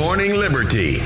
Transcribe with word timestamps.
Morning 0.00 0.32
Liberty. 0.38 0.96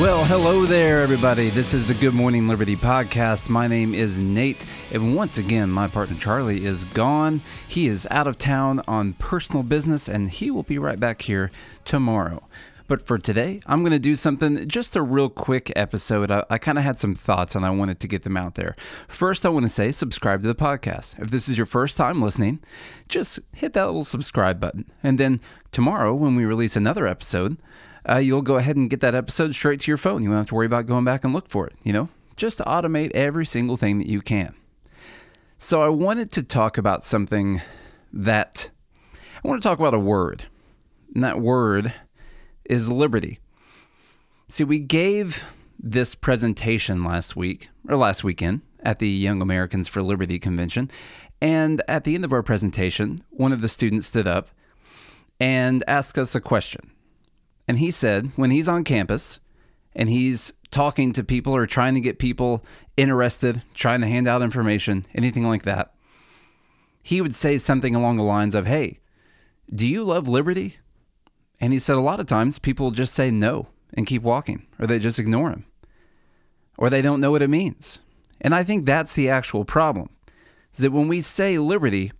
Well, 0.00 0.24
hello 0.24 0.64
there, 0.64 1.02
everybody. 1.02 1.50
This 1.50 1.74
is 1.74 1.86
the 1.86 1.92
Good 1.92 2.14
Morning 2.14 2.48
Liberty 2.48 2.74
podcast. 2.74 3.50
My 3.50 3.68
name 3.68 3.94
is 3.94 4.18
Nate, 4.18 4.64
and 4.90 5.14
once 5.14 5.36
again, 5.36 5.68
my 5.68 5.88
partner 5.88 6.16
Charlie 6.18 6.64
is 6.64 6.84
gone. 6.84 7.42
He 7.68 7.86
is 7.86 8.08
out 8.10 8.26
of 8.26 8.38
town 8.38 8.80
on 8.88 9.12
personal 9.12 9.62
business, 9.62 10.08
and 10.08 10.30
he 10.30 10.50
will 10.50 10.62
be 10.62 10.78
right 10.78 10.98
back 10.98 11.20
here 11.20 11.50
tomorrow. 11.84 12.42
But 12.88 13.06
for 13.06 13.18
today, 13.18 13.60
I'm 13.66 13.82
going 13.82 13.92
to 13.92 13.98
do 13.98 14.16
something, 14.16 14.66
just 14.66 14.96
a 14.96 15.02
real 15.02 15.28
quick 15.28 15.70
episode. 15.76 16.30
I, 16.30 16.42
I 16.48 16.56
kind 16.56 16.78
of 16.78 16.84
had 16.84 16.98
some 16.98 17.14
thoughts 17.14 17.54
and 17.54 17.64
I 17.64 17.70
wanted 17.70 18.00
to 18.00 18.08
get 18.08 18.22
them 18.22 18.36
out 18.36 18.54
there. 18.54 18.74
First, 19.08 19.44
I 19.44 19.50
want 19.50 19.66
to 19.66 19.70
say 19.70 19.92
subscribe 19.92 20.40
to 20.42 20.48
the 20.48 20.54
podcast. 20.54 21.20
If 21.20 21.30
this 21.30 21.50
is 21.50 21.58
your 21.58 21.66
first 21.66 21.98
time 21.98 22.22
listening, 22.22 22.60
just 23.08 23.40
hit 23.54 23.74
that 23.74 23.84
little 23.84 24.04
subscribe 24.04 24.58
button. 24.58 24.90
And 25.02 25.18
then 25.18 25.40
tomorrow, 25.70 26.14
when 26.14 26.34
we 26.34 26.46
release 26.46 26.76
another 26.76 27.06
episode, 27.06 27.58
uh, 28.08 28.16
you'll 28.16 28.40
go 28.40 28.56
ahead 28.56 28.76
and 28.76 28.88
get 28.88 29.00
that 29.00 29.14
episode 29.14 29.54
straight 29.54 29.80
to 29.80 29.90
your 29.90 29.98
phone. 29.98 30.22
You 30.22 30.30
won't 30.30 30.40
have 30.40 30.48
to 30.48 30.54
worry 30.54 30.66
about 30.66 30.86
going 30.86 31.04
back 31.04 31.24
and 31.24 31.34
look 31.34 31.50
for 31.50 31.66
it. 31.66 31.74
You 31.82 31.92
know, 31.92 32.08
just 32.36 32.58
automate 32.60 33.10
every 33.12 33.44
single 33.44 33.76
thing 33.76 33.98
that 33.98 34.08
you 34.08 34.22
can. 34.22 34.54
So 35.58 35.82
I 35.82 35.90
wanted 35.90 36.32
to 36.32 36.42
talk 36.42 36.78
about 36.78 37.04
something 37.04 37.60
that 38.14 38.70
I 39.44 39.48
want 39.48 39.62
to 39.62 39.68
talk 39.68 39.78
about 39.78 39.92
a 39.92 39.98
word, 39.98 40.44
and 41.14 41.22
that 41.22 41.40
word 41.40 41.92
is 42.68 42.90
liberty. 42.90 43.40
See, 44.48 44.64
we 44.64 44.78
gave 44.78 45.44
this 45.78 46.14
presentation 46.14 47.04
last 47.04 47.36
week 47.36 47.70
or 47.88 47.96
last 47.96 48.22
weekend 48.22 48.60
at 48.82 48.98
the 48.98 49.08
Young 49.08 49.42
Americans 49.42 49.88
for 49.88 50.02
Liberty 50.02 50.38
convention, 50.38 50.90
and 51.40 51.82
at 51.88 52.04
the 52.04 52.14
end 52.14 52.24
of 52.24 52.32
our 52.32 52.42
presentation, 52.42 53.16
one 53.30 53.52
of 53.52 53.60
the 53.60 53.68
students 53.68 54.06
stood 54.06 54.28
up 54.28 54.50
and 55.40 55.84
asked 55.86 56.18
us 56.18 56.34
a 56.34 56.40
question. 56.40 56.90
And 57.66 57.78
he 57.78 57.90
said, 57.90 58.32
when 58.36 58.50
he's 58.50 58.68
on 58.68 58.84
campus 58.84 59.40
and 59.94 60.08
he's 60.08 60.52
talking 60.70 61.12
to 61.12 61.24
people 61.24 61.54
or 61.54 61.66
trying 61.66 61.94
to 61.94 62.00
get 62.00 62.18
people 62.18 62.64
interested, 62.96 63.62
trying 63.74 64.00
to 64.00 64.06
hand 64.06 64.26
out 64.26 64.42
information, 64.42 65.02
anything 65.14 65.46
like 65.46 65.62
that, 65.62 65.94
he 67.02 67.20
would 67.20 67.34
say 67.34 67.58
something 67.58 67.94
along 67.94 68.16
the 68.16 68.22
lines 68.22 68.54
of, 68.54 68.66
Hey, 68.66 69.00
do 69.74 69.86
you 69.86 70.04
love 70.04 70.28
liberty? 70.28 70.76
And 71.60 71.72
he 71.72 71.78
said 71.78 71.96
a 71.96 72.00
lot 72.00 72.20
of 72.20 72.26
times 72.26 72.58
people 72.58 72.90
just 72.90 73.14
say 73.14 73.30
no 73.30 73.68
and 73.94 74.06
keep 74.06 74.22
walking, 74.22 74.66
or 74.78 74.86
they 74.86 74.98
just 74.98 75.18
ignore 75.18 75.50
him, 75.50 75.64
or 76.76 76.90
they 76.90 77.02
don't 77.02 77.20
know 77.20 77.30
what 77.30 77.42
it 77.42 77.48
means. 77.48 78.00
And 78.40 78.54
I 78.54 78.62
think 78.62 78.86
that's 78.86 79.14
the 79.14 79.28
actual 79.28 79.64
problem. 79.64 80.10
Is 80.72 80.78
that 80.80 80.92
when 80.92 81.08
we 81.08 81.20
say 81.20 81.58
liberty, 81.58 82.12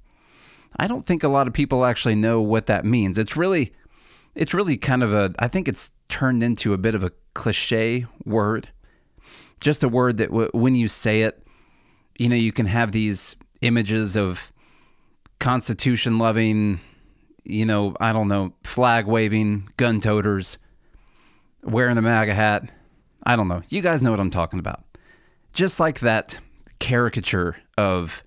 I 0.77 0.87
don't 0.87 1.07
think 1.07 1.23
a 1.23 1.29
lot 1.29 1.47
of 1.47 1.53
people 1.53 1.85
actually 1.85 2.15
know 2.15 2.41
what 2.41 2.67
that 2.67 2.85
means. 2.85 3.19
It's 3.19 3.37
really 3.37 3.73
it's 4.35 4.55
really 4.55 4.77
kind 4.77 5.03
of 5.03 5.13
a 5.13 5.33
I 5.39 5.49
think 5.49 5.69
it's 5.69 5.91
turned 6.09 6.43
into 6.43 6.73
a 6.73 6.79
bit 6.79 6.95
of 6.95 7.05
a 7.05 7.13
cliche 7.35 8.07
word. 8.25 8.71
Just 9.61 9.85
a 9.85 9.89
word 9.89 10.19
that 10.19 10.31
w- 10.31 10.51
when 10.53 10.75
you 10.75 10.89
say 10.89 11.23
it, 11.23 11.47
you 12.19 12.29
know, 12.29 12.37
you 12.37 12.53
can 12.53 12.67
have 12.67 12.93
these 12.93 13.37
images 13.61 14.17
of 14.17 14.53
constitution 15.41 16.19
loving, 16.19 16.81
you 17.45 17.65
know, 17.65 17.95
I 18.01 18.13
don't 18.13 18.29
know, 18.29 18.53
flag 18.63 19.07
waving, 19.07 19.71
gun 19.77 20.01
toters, 20.01 20.59
wearing 21.63 21.99
a 21.99 22.03
MAGA 22.03 22.35
hat. 22.35 22.71
I 23.25 23.37
don't 23.37 23.49
know. 23.49 23.63
You 23.69 23.83
guys 23.83 24.03
know 24.03 24.11
what 24.11 24.21
I'm 24.21 24.31
talking 24.31 24.59
about. 24.59 24.85
Just 25.53 25.81
like 25.81 26.01
that 26.01 26.39
caricature 26.79 27.57
of 27.77 28.23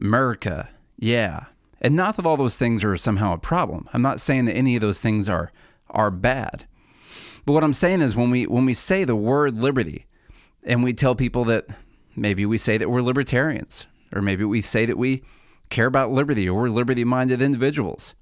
America. 0.00 0.68
Yeah, 0.98 1.44
and 1.80 1.94
not 1.94 2.16
that 2.16 2.26
all 2.26 2.36
those 2.36 2.56
things 2.56 2.82
are 2.82 2.96
somehow 2.96 3.34
a 3.34 3.38
problem. 3.38 3.88
I'm 3.92 4.02
not 4.02 4.20
saying 4.20 4.46
that 4.46 4.56
any 4.56 4.74
of 4.74 4.80
those 4.80 5.00
things 5.00 5.28
are 5.28 5.52
are 5.90 6.10
bad. 6.10 6.66
But 7.44 7.52
what 7.52 7.64
I'm 7.64 7.74
saying 7.74 8.00
is 8.00 8.16
when 8.16 8.30
we 8.30 8.46
when 8.46 8.64
we 8.64 8.74
say 8.74 9.04
the 9.04 9.16
word 9.16 9.60
liberty 9.60 10.06
and 10.62 10.82
we 10.82 10.94
tell 10.94 11.14
people 11.14 11.44
that 11.44 11.66
maybe 12.16 12.46
we 12.46 12.58
say 12.58 12.78
that 12.78 12.90
we're 12.90 13.02
libertarians 13.02 13.86
or 14.14 14.22
maybe 14.22 14.44
we 14.44 14.60
say 14.60 14.86
that 14.86 14.96
we 14.96 15.22
care 15.68 15.86
about 15.86 16.10
liberty 16.10 16.48
or 16.48 16.62
we're 16.62 16.68
liberty-minded 16.68 17.42
individuals. 17.42 18.14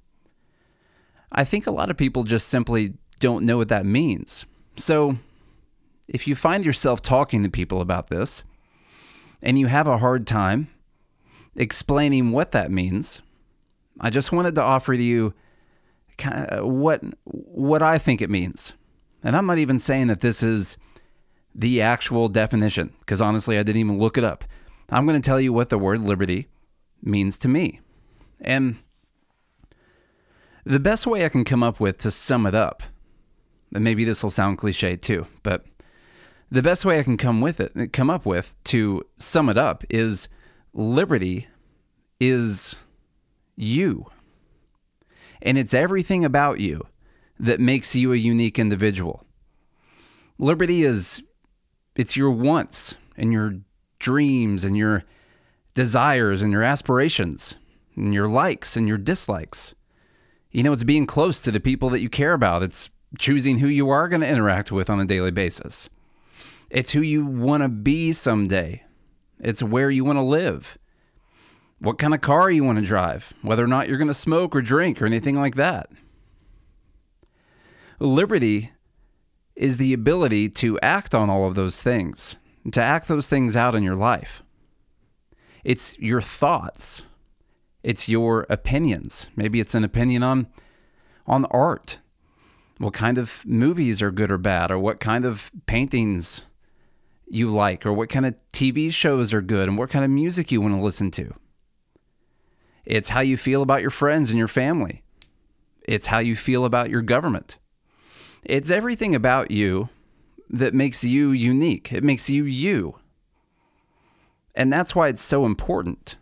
I 1.33 1.43
think 1.43 1.67
a 1.67 1.71
lot 1.71 1.89
of 1.89 1.97
people 1.97 2.23
just 2.23 2.47
simply 2.47 2.93
don't 3.19 3.45
know 3.45 3.57
what 3.57 3.69
that 3.69 3.85
means. 3.85 4.45
So, 4.75 5.17
if 6.07 6.27
you 6.27 6.35
find 6.35 6.65
yourself 6.65 7.01
talking 7.01 7.43
to 7.43 7.49
people 7.49 7.81
about 7.81 8.07
this 8.07 8.43
and 9.41 9.57
you 9.57 9.67
have 9.67 9.87
a 9.87 9.97
hard 9.97 10.27
time 10.27 10.67
explaining 11.55 12.31
what 12.31 12.51
that 12.51 12.71
means, 12.71 13.21
I 13.99 14.09
just 14.09 14.31
wanted 14.31 14.55
to 14.55 14.61
offer 14.61 14.95
to 14.95 15.03
you 15.03 15.33
kind 16.17 16.47
of 16.47 16.67
what 16.67 17.01
what 17.23 17.81
I 17.81 17.97
think 17.97 18.21
it 18.21 18.29
means. 18.29 18.73
And 19.23 19.35
I'm 19.35 19.45
not 19.45 19.57
even 19.57 19.79
saying 19.79 20.07
that 20.07 20.19
this 20.19 20.43
is 20.43 20.77
the 21.55 21.81
actual 21.81 22.27
definition 22.27 22.93
because 22.99 23.21
honestly 23.21 23.57
I 23.57 23.63
didn't 23.63 23.79
even 23.79 23.99
look 23.99 24.17
it 24.17 24.23
up. 24.23 24.43
I'm 24.89 25.05
going 25.05 25.19
to 25.19 25.25
tell 25.25 25.39
you 25.39 25.53
what 25.53 25.69
the 25.69 25.77
word 25.77 26.01
liberty 26.01 26.47
means 27.01 27.37
to 27.39 27.47
me. 27.47 27.79
And 28.41 28.77
the 30.65 30.79
best 30.79 31.05
way 31.07 31.25
I 31.25 31.29
can 31.29 31.43
come 31.43 31.63
up 31.63 31.79
with 31.79 31.97
to 31.99 32.11
sum 32.11 32.45
it 32.45 32.55
up, 32.55 32.83
and 33.73 33.83
maybe 33.83 34.05
this 34.05 34.23
will 34.23 34.29
sound 34.29 34.57
cliche 34.57 34.95
too, 34.95 35.27
but 35.43 35.65
the 36.51 36.61
best 36.61 36.85
way 36.85 36.99
I 36.99 37.03
can 37.03 37.17
come 37.17 37.41
with 37.41 37.59
it, 37.59 37.93
come 37.93 38.09
up 38.09 38.25
with 38.25 38.53
to 38.65 39.03
sum 39.17 39.49
it 39.49 39.57
up 39.57 39.83
is 39.89 40.29
liberty 40.73 41.47
is 42.19 42.77
you. 43.55 44.05
And 45.41 45.57
it's 45.57 45.73
everything 45.73 46.23
about 46.23 46.59
you 46.59 46.85
that 47.39 47.59
makes 47.59 47.95
you 47.95 48.13
a 48.13 48.17
unique 48.17 48.59
individual. 48.59 49.25
Liberty 50.37 50.83
is 50.83 51.21
it's 51.95 52.15
your 52.15 52.31
wants 52.31 52.95
and 53.17 53.33
your 53.33 53.55
dreams 53.99 54.63
and 54.63 54.77
your 54.77 55.03
desires 55.73 56.41
and 56.41 56.51
your 56.51 56.63
aspirations 56.63 57.57
and 57.95 58.13
your 58.13 58.27
likes 58.27 58.77
and 58.77 58.87
your 58.87 58.97
dislikes. 58.97 59.73
You 60.53 60.63
know, 60.63 60.71
it's 60.71 60.85
being 60.85 61.05
close 61.05 61.41
to 61.41 61.51
the 61.51 61.59
people 61.59 61.89
that 61.89 61.99
you 61.99 62.09
care 62.09 62.31
about. 62.31 62.63
It's 62.63 62.89
choosing 63.19 63.59
who 63.59 63.67
you 63.67 63.89
are 63.89 64.07
going 64.07 64.21
to 64.21 64.27
interact 64.27 64.71
with 64.71 64.89
on 64.89 65.01
a 65.01 65.05
daily 65.05 65.31
basis. 65.31 65.89
It's 66.69 66.91
who 66.91 67.01
you 67.01 67.25
want 67.25 67.63
to 67.63 67.69
be 67.69 68.13
someday. 68.13 68.83
It's 69.39 69.61
where 69.61 69.89
you 69.89 70.05
want 70.05 70.17
to 70.17 70.23
live 70.23 70.77
what 71.83 71.97
kind 71.97 72.13
of 72.13 72.21
car 72.21 72.49
you 72.49 72.63
want 72.63 72.79
to 72.79 72.85
drive, 72.85 73.33
whether 73.41 73.61
or 73.61 73.67
not 73.67 73.89
you're 73.89 73.97
going 73.97 74.07
to 74.07 74.13
smoke 74.13 74.55
or 74.55 74.61
drink 74.61 75.01
or 75.01 75.05
anything 75.05 75.35
like 75.35 75.55
that. 75.55 75.89
Liberty 77.99 78.71
is 79.57 79.75
the 79.75 79.91
ability 79.91 80.47
to 80.47 80.79
act 80.79 81.13
on 81.13 81.29
all 81.29 81.45
of 81.45 81.55
those 81.55 81.83
things, 81.83 82.37
to 82.71 82.81
act 82.81 83.09
those 83.09 83.27
things 83.27 83.57
out 83.57 83.75
in 83.75 83.83
your 83.83 83.97
life. 83.97 84.43
It's 85.65 85.99
your 85.99 86.21
thoughts. 86.21 87.03
It's 87.83 88.07
your 88.07 88.45
opinions. 88.49 89.29
Maybe 89.35 89.59
it's 89.59 89.75
an 89.75 89.83
opinion 89.83 90.23
on 90.23 90.47
on 91.27 91.45
art. 91.45 91.99
What 92.77 92.93
kind 92.93 93.17
of 93.17 93.45
movies 93.45 94.01
are 94.01 94.11
good 94.11 94.31
or 94.31 94.37
bad 94.37 94.71
or 94.71 94.79
what 94.79 94.99
kind 94.99 95.25
of 95.25 95.51
paintings 95.67 96.43
you 97.29 97.49
like 97.49 97.85
or 97.85 97.93
what 97.93 98.09
kind 98.09 98.25
of 98.25 98.35
TV 98.53 98.91
shows 98.91 99.33
are 99.33 99.41
good 99.41 99.67
and 99.67 99.77
what 99.77 99.89
kind 99.89 100.03
of 100.03 100.11
music 100.11 100.51
you 100.51 100.61
want 100.61 100.75
to 100.75 100.81
listen 100.81 101.11
to. 101.11 101.33
It's 102.85 103.09
how 103.09 103.21
you 103.21 103.37
feel 103.37 103.61
about 103.61 103.81
your 103.81 103.89
friends 103.89 104.29
and 104.29 104.37
your 104.37 104.47
family. 104.47 105.03
It's 105.83 106.07
how 106.07 106.19
you 106.19 106.35
feel 106.35 106.65
about 106.65 106.89
your 106.89 107.01
government. 107.01 107.57
It's 108.43 108.69
everything 108.69 109.15
about 109.15 109.51
you 109.51 109.89
that 110.49 110.73
makes 110.73 111.03
you 111.03 111.31
unique. 111.31 111.91
It 111.91 112.03
makes 112.03 112.29
you 112.29 112.43
you. 112.43 112.95
And 114.55 114.71
that's 114.71 114.95
why 114.95 115.07
it's 115.07 115.21
so 115.21 115.45
important. 115.45 116.17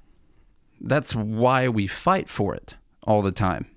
That's 0.83 1.15
why 1.15 1.67
we 1.67 1.87
fight 1.87 2.27
for 2.27 2.55
it 2.55 2.77
all 3.03 3.21
the 3.21 3.31
time. 3.31 3.67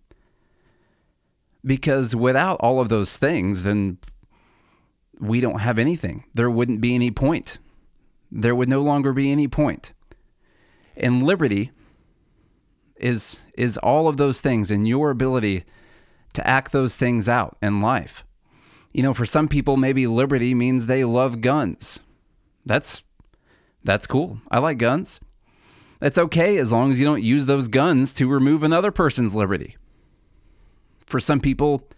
Because 1.64 2.16
without 2.16 2.56
all 2.60 2.80
of 2.80 2.88
those 2.88 3.16
things, 3.16 3.62
then 3.62 3.98
we 5.20 5.40
don't 5.40 5.60
have 5.60 5.78
anything. 5.78 6.24
There 6.34 6.50
wouldn't 6.50 6.80
be 6.80 6.94
any 6.94 7.10
point. 7.10 7.58
There 8.30 8.54
would 8.54 8.68
no 8.68 8.82
longer 8.82 9.12
be 9.12 9.30
any 9.30 9.48
point. 9.48 9.92
And 10.96 11.22
liberty 11.22 11.70
is 12.96 13.38
is 13.56 13.76
all 13.78 14.08
of 14.08 14.16
those 14.16 14.40
things 14.40 14.70
and 14.70 14.86
your 14.88 15.10
ability 15.10 15.64
to 16.32 16.46
act 16.46 16.72
those 16.72 16.96
things 16.96 17.28
out 17.28 17.56
in 17.62 17.80
life. 17.80 18.24
You 18.92 19.02
know, 19.02 19.14
for 19.14 19.26
some 19.26 19.48
people 19.48 19.76
maybe 19.76 20.06
liberty 20.06 20.54
means 20.54 20.86
they 20.86 21.04
love 21.04 21.40
guns. 21.40 22.00
That's 22.64 23.02
that's 23.82 24.06
cool. 24.06 24.38
I 24.50 24.58
like 24.58 24.78
guns. 24.78 25.20
That's 26.04 26.18
okay 26.18 26.58
as 26.58 26.70
long 26.70 26.92
as 26.92 26.98
you 26.98 27.06
don't 27.06 27.22
use 27.22 27.46
those 27.46 27.66
guns 27.66 28.12
to 28.16 28.28
remove 28.28 28.62
another 28.62 28.92
person's 28.92 29.34
liberty. 29.34 29.78
For 31.00 31.18
some 31.18 31.40
people, 31.40 31.88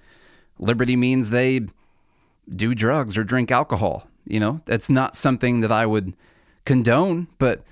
liberty 0.60 0.94
means 0.94 1.30
they 1.30 1.62
do 2.48 2.72
drugs 2.72 3.18
or 3.18 3.24
drink 3.24 3.50
alcohol. 3.50 4.06
You 4.24 4.38
know, 4.38 4.60
that's 4.64 4.88
not 4.88 5.16
something 5.16 5.58
that 5.58 5.72
I 5.72 5.86
would 5.86 6.14
condone, 6.64 7.26
but 7.40 7.64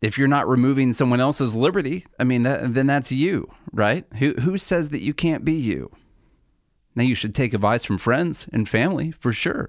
if 0.00 0.16
you're 0.16 0.26
not 0.26 0.48
removing 0.48 0.94
someone 0.94 1.20
else's 1.20 1.54
liberty, 1.54 2.06
I 2.18 2.24
mean, 2.24 2.44
that, 2.44 2.72
then 2.72 2.86
that's 2.86 3.12
you, 3.12 3.52
right? 3.74 4.06
Who, 4.20 4.32
who 4.40 4.56
says 4.56 4.88
that 4.88 5.02
you 5.02 5.12
can't 5.12 5.44
be 5.44 5.52
you? 5.52 5.94
Now, 6.94 7.02
you 7.02 7.14
should 7.14 7.34
take 7.34 7.52
advice 7.52 7.84
from 7.84 7.98
friends 7.98 8.48
and 8.54 8.66
family 8.66 9.10
for 9.10 9.34
sure. 9.34 9.68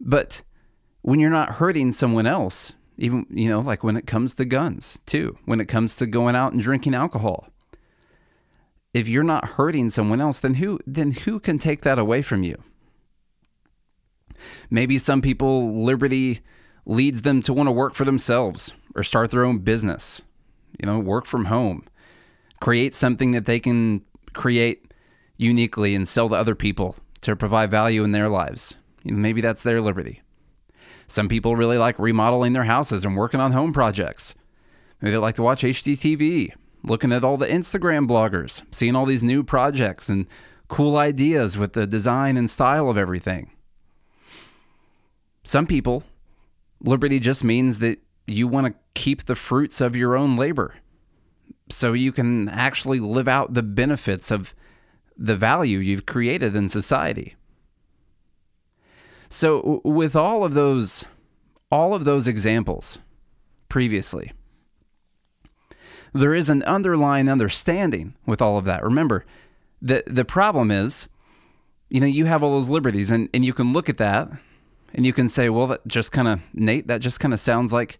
But 0.00 0.42
when 1.02 1.20
you're 1.20 1.30
not 1.30 1.50
hurting 1.50 1.92
someone 1.92 2.26
else, 2.26 2.74
even, 2.98 3.26
you 3.30 3.48
know, 3.48 3.60
like 3.60 3.82
when 3.82 3.96
it 3.96 4.06
comes 4.06 4.34
to 4.34 4.44
guns, 4.44 5.00
too, 5.06 5.38
when 5.44 5.60
it 5.60 5.66
comes 5.66 5.96
to 5.96 6.06
going 6.06 6.36
out 6.36 6.52
and 6.52 6.60
drinking 6.60 6.94
alcohol, 6.94 7.48
if 8.94 9.08
you're 9.08 9.22
not 9.22 9.50
hurting 9.50 9.90
someone 9.90 10.20
else, 10.20 10.40
then 10.40 10.54
who, 10.54 10.78
then 10.86 11.12
who 11.12 11.40
can 11.40 11.58
take 11.58 11.82
that 11.82 11.98
away 11.98 12.22
from 12.22 12.42
you? 12.42 12.62
Maybe 14.70 14.98
some 14.98 15.22
people, 15.22 15.82
liberty 15.82 16.40
leads 16.84 17.22
them 17.22 17.42
to 17.42 17.52
want 17.52 17.68
to 17.68 17.72
work 17.72 17.94
for 17.94 18.04
themselves 18.04 18.72
or 18.94 19.02
start 19.02 19.30
their 19.30 19.44
own 19.44 19.58
business, 19.58 20.20
you 20.80 20.86
know, 20.86 20.98
work 20.98 21.24
from 21.24 21.46
home, 21.46 21.86
create 22.60 22.94
something 22.94 23.30
that 23.30 23.46
they 23.46 23.60
can 23.60 24.02
create 24.32 24.92
uniquely 25.36 25.94
and 25.94 26.06
sell 26.06 26.28
to 26.28 26.34
other 26.34 26.54
people 26.54 26.96
to 27.20 27.36
provide 27.36 27.70
value 27.70 28.04
in 28.04 28.12
their 28.12 28.28
lives. 28.28 28.76
You 29.04 29.12
know, 29.12 29.18
maybe 29.18 29.40
that's 29.40 29.62
their 29.62 29.80
liberty. 29.80 30.22
Some 31.12 31.28
people 31.28 31.56
really 31.56 31.76
like 31.76 31.98
remodeling 31.98 32.54
their 32.54 32.64
houses 32.64 33.04
and 33.04 33.18
working 33.18 33.38
on 33.38 33.52
home 33.52 33.74
projects. 33.74 34.34
Maybe 34.98 35.10
they 35.10 35.18
like 35.18 35.34
to 35.34 35.42
watch 35.42 35.62
HGTV, 35.62 36.54
looking 36.84 37.12
at 37.12 37.22
all 37.22 37.36
the 37.36 37.44
Instagram 37.44 38.08
bloggers, 38.08 38.62
seeing 38.70 38.96
all 38.96 39.04
these 39.04 39.22
new 39.22 39.44
projects 39.44 40.08
and 40.08 40.26
cool 40.68 40.96
ideas 40.96 41.58
with 41.58 41.74
the 41.74 41.86
design 41.86 42.38
and 42.38 42.48
style 42.48 42.88
of 42.88 42.96
everything. 42.96 43.50
Some 45.44 45.66
people, 45.66 46.02
liberty 46.80 47.20
just 47.20 47.44
means 47.44 47.80
that 47.80 47.98
you 48.26 48.48
want 48.48 48.68
to 48.68 48.74
keep 48.94 49.26
the 49.26 49.34
fruits 49.34 49.82
of 49.82 49.94
your 49.94 50.16
own 50.16 50.34
labor 50.36 50.76
so 51.68 51.92
you 51.92 52.12
can 52.12 52.48
actually 52.48 53.00
live 53.00 53.28
out 53.28 53.52
the 53.52 53.62
benefits 53.62 54.30
of 54.30 54.54
the 55.18 55.36
value 55.36 55.76
you've 55.76 56.06
created 56.06 56.56
in 56.56 56.70
society. 56.70 57.36
So 59.32 59.80
with 59.82 60.14
all 60.14 60.44
of 60.44 60.54
those 60.54 61.04
all 61.70 61.94
of 61.94 62.04
those 62.04 62.28
examples 62.28 62.98
previously 63.70 64.30
there 66.12 66.34
is 66.34 66.50
an 66.50 66.62
underlying 66.64 67.30
understanding 67.30 68.14
with 68.26 68.42
all 68.42 68.58
of 68.58 68.66
that. 68.66 68.84
Remember, 68.84 69.24
the 69.80 70.04
the 70.06 70.26
problem 70.26 70.70
is 70.70 71.08
you 71.88 72.00
know, 72.00 72.06
you 72.06 72.24
have 72.24 72.42
all 72.42 72.52
those 72.52 72.70
liberties 72.70 73.10
and, 73.10 73.28
and 73.34 73.44
you 73.44 73.52
can 73.52 73.72
look 73.72 73.88
at 73.90 73.98
that 73.98 74.28
and 74.94 75.04
you 75.04 75.12
can 75.12 75.28
say, 75.28 75.50
well, 75.50 75.66
that 75.66 75.86
just 75.86 76.10
kind 76.10 76.26
of, 76.26 76.40
Nate, 76.54 76.86
that 76.86 77.02
just 77.02 77.20
kind 77.20 77.34
of 77.34 77.40
sounds 77.40 77.70
like 77.70 77.98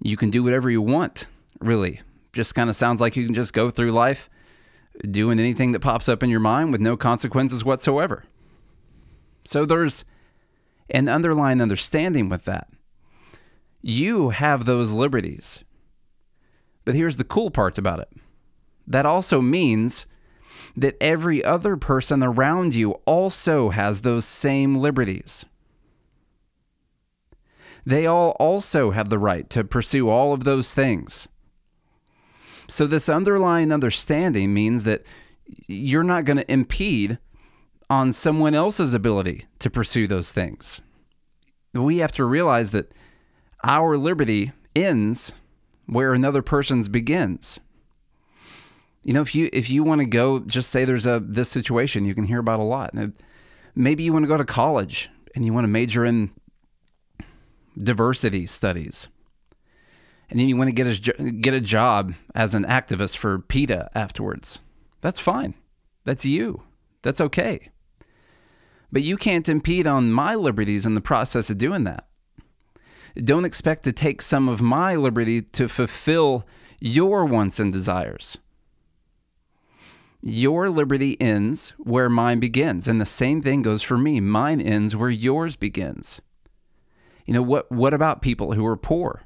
you 0.00 0.16
can 0.16 0.30
do 0.30 0.42
whatever 0.42 0.68
you 0.68 0.82
want, 0.82 1.28
really. 1.60 2.00
Just 2.32 2.56
kind 2.56 2.68
of 2.68 2.74
sounds 2.74 3.00
like 3.00 3.14
you 3.14 3.24
can 3.24 3.34
just 3.34 3.52
go 3.52 3.70
through 3.70 3.92
life 3.92 4.28
doing 5.08 5.38
anything 5.38 5.70
that 5.72 5.80
pops 5.80 6.08
up 6.08 6.24
in 6.24 6.30
your 6.30 6.40
mind 6.40 6.72
with 6.72 6.80
no 6.80 6.96
consequences 6.96 7.64
whatsoever. 7.64 8.24
So 9.44 9.64
there's 9.64 10.04
an 10.90 11.08
underlying 11.08 11.60
understanding 11.60 12.28
with 12.28 12.44
that. 12.44 12.68
You 13.82 14.30
have 14.30 14.64
those 14.64 14.92
liberties. 14.92 15.64
But 16.84 16.94
here's 16.94 17.16
the 17.16 17.24
cool 17.24 17.50
part 17.50 17.78
about 17.78 18.00
it 18.00 18.08
that 18.86 19.06
also 19.06 19.40
means 19.40 20.06
that 20.76 20.96
every 21.00 21.42
other 21.42 21.76
person 21.76 22.22
around 22.22 22.74
you 22.74 22.92
also 23.06 23.70
has 23.70 24.02
those 24.02 24.26
same 24.26 24.74
liberties. 24.74 25.46
They 27.86 28.06
all 28.06 28.30
also 28.40 28.90
have 28.90 29.08
the 29.08 29.18
right 29.18 29.48
to 29.50 29.64
pursue 29.64 30.08
all 30.08 30.32
of 30.32 30.44
those 30.44 30.74
things. 30.74 31.28
So, 32.66 32.86
this 32.86 33.10
underlying 33.10 33.72
understanding 33.72 34.54
means 34.54 34.84
that 34.84 35.04
you're 35.66 36.02
not 36.02 36.24
going 36.24 36.38
to 36.38 36.50
impede 36.50 37.18
on 37.90 38.12
someone 38.12 38.54
else's 38.54 38.94
ability 38.94 39.46
to 39.58 39.70
pursue 39.70 40.06
those 40.06 40.32
things. 40.32 40.80
We 41.72 41.98
have 41.98 42.12
to 42.12 42.24
realize 42.24 42.70
that 42.70 42.92
our 43.62 43.96
liberty 43.96 44.52
ends 44.74 45.32
where 45.86 46.12
another 46.12 46.42
person's 46.42 46.88
begins. 46.88 47.60
You 49.02 49.12
know, 49.12 49.20
if 49.20 49.34
you 49.34 49.50
if 49.52 49.68
you 49.68 49.82
want 49.84 50.00
to 50.00 50.06
go, 50.06 50.40
just 50.40 50.70
say 50.70 50.84
there's 50.84 51.06
a 51.06 51.20
this 51.22 51.50
situation 51.50 52.04
you 52.04 52.14
can 52.14 52.24
hear 52.24 52.38
about 52.38 52.60
a 52.60 52.64
lot. 52.64 52.94
Maybe 53.74 54.02
you 54.02 54.12
want 54.12 54.22
to 54.22 54.28
go 54.28 54.36
to 54.36 54.44
college 54.44 55.10
and 55.34 55.44
you 55.44 55.52
want 55.52 55.64
to 55.64 55.68
major 55.68 56.04
in 56.04 56.30
diversity 57.76 58.46
studies. 58.46 59.08
And 60.30 60.40
then 60.40 60.48
you 60.48 60.56
want 60.56 60.68
to 60.68 60.72
get 60.72 60.86
a, 60.86 61.32
get 61.32 61.54
a 61.54 61.60
job 61.60 62.14
as 62.34 62.54
an 62.54 62.64
activist 62.64 63.16
for 63.16 63.38
PETA 63.38 63.90
afterwards. 63.94 64.60
That's 65.00 65.20
fine. 65.20 65.54
That's 66.04 66.24
you. 66.24 66.62
That's 67.02 67.20
okay. 67.20 67.70
But 68.94 69.02
you 69.02 69.16
can't 69.16 69.48
impede 69.48 69.88
on 69.88 70.12
my 70.12 70.36
liberties 70.36 70.86
in 70.86 70.94
the 70.94 71.00
process 71.00 71.50
of 71.50 71.58
doing 71.58 71.82
that. 71.82 72.06
Don't 73.16 73.44
expect 73.44 73.82
to 73.84 73.92
take 73.92 74.22
some 74.22 74.48
of 74.48 74.62
my 74.62 74.94
liberty 74.94 75.42
to 75.42 75.66
fulfill 75.66 76.46
your 76.78 77.24
wants 77.24 77.58
and 77.58 77.72
desires. 77.72 78.38
Your 80.22 80.70
liberty 80.70 81.20
ends 81.20 81.72
where 81.76 82.08
mine 82.08 82.38
begins. 82.38 82.86
And 82.86 83.00
the 83.00 83.04
same 83.04 83.42
thing 83.42 83.62
goes 83.62 83.82
for 83.82 83.98
me. 83.98 84.20
Mine 84.20 84.60
ends 84.60 84.94
where 84.94 85.10
yours 85.10 85.56
begins. 85.56 86.20
You 87.26 87.34
know, 87.34 87.42
what 87.42 87.72
what 87.72 87.92
about 87.92 88.22
people 88.22 88.52
who 88.52 88.64
are 88.64 88.76
poor? 88.76 89.24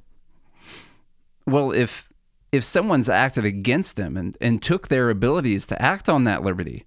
Well, 1.46 1.72
if 1.72 2.10
if 2.52 2.64
someone's 2.64 3.10
acted 3.10 3.44
against 3.44 3.96
them 3.96 4.16
and, 4.16 4.34
and 4.40 4.62
took 4.62 4.88
their 4.88 5.10
abilities 5.10 5.66
to 5.66 5.82
act 5.82 6.08
on 6.08 6.24
that 6.24 6.42
liberty, 6.42 6.86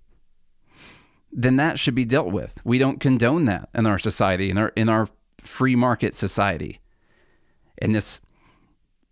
then 1.31 1.56
that 1.57 1.80
should 1.80 1.95
be 1.95 2.06
dealt 2.06 2.31
with. 2.31 2.56
We 2.63 2.78
don't 2.78 3.00
condone 3.00 3.45
that 3.45 3.69
in 3.74 3.88
our 3.88 4.00
society, 4.00 4.50
in 4.50 4.57
our 4.57 4.69
in 4.75 4.89
our 4.89 5.07
free 5.42 5.75
market 5.75 6.13
society. 6.13 6.80
In 7.78 7.94
this 7.94 8.19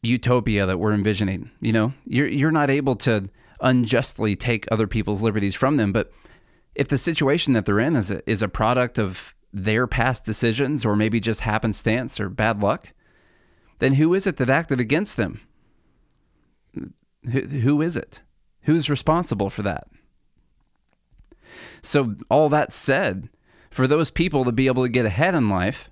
utopia 0.01 0.65
that 0.65 0.79
we're 0.79 0.93
envisioning. 0.93 1.51
You 1.61 1.73
know, 1.73 1.93
you're 2.05 2.27
you're 2.27 2.51
not 2.51 2.69
able 2.69 2.95
to 2.97 3.29
unjustly 3.61 4.35
take 4.35 4.67
other 4.71 4.87
people's 4.87 5.21
liberties 5.21 5.55
from 5.55 5.77
them, 5.77 5.91
but 5.91 6.11
if 6.75 6.87
the 6.87 6.97
situation 6.97 7.53
that 7.53 7.65
they're 7.65 7.79
in 7.79 7.95
is 7.95 8.09
a, 8.11 8.27
is 8.29 8.41
a 8.41 8.47
product 8.47 8.97
of 8.97 9.33
their 9.51 9.87
past 9.87 10.23
decisions 10.23 10.85
or 10.85 10.95
maybe 10.95 11.19
just 11.19 11.41
happenstance 11.41 12.19
or 12.19 12.29
bad 12.29 12.61
luck, 12.61 12.93
then 13.79 13.95
who 13.95 14.13
is 14.13 14.25
it 14.27 14.37
that 14.37 14.49
acted 14.49 14.79
against 14.79 15.17
them? 15.17 15.41
who 17.29 17.81
is 17.81 17.97
it? 17.97 18.21
Who's 18.61 18.89
responsible 18.89 19.49
for 19.49 19.61
that? 19.63 19.87
So, 21.81 22.15
all 22.29 22.49
that 22.49 22.71
said, 22.71 23.29
for 23.69 23.87
those 23.87 24.11
people 24.11 24.45
to 24.45 24.51
be 24.51 24.67
able 24.67 24.83
to 24.83 24.89
get 24.89 25.05
ahead 25.05 25.35
in 25.35 25.49
life, 25.49 25.89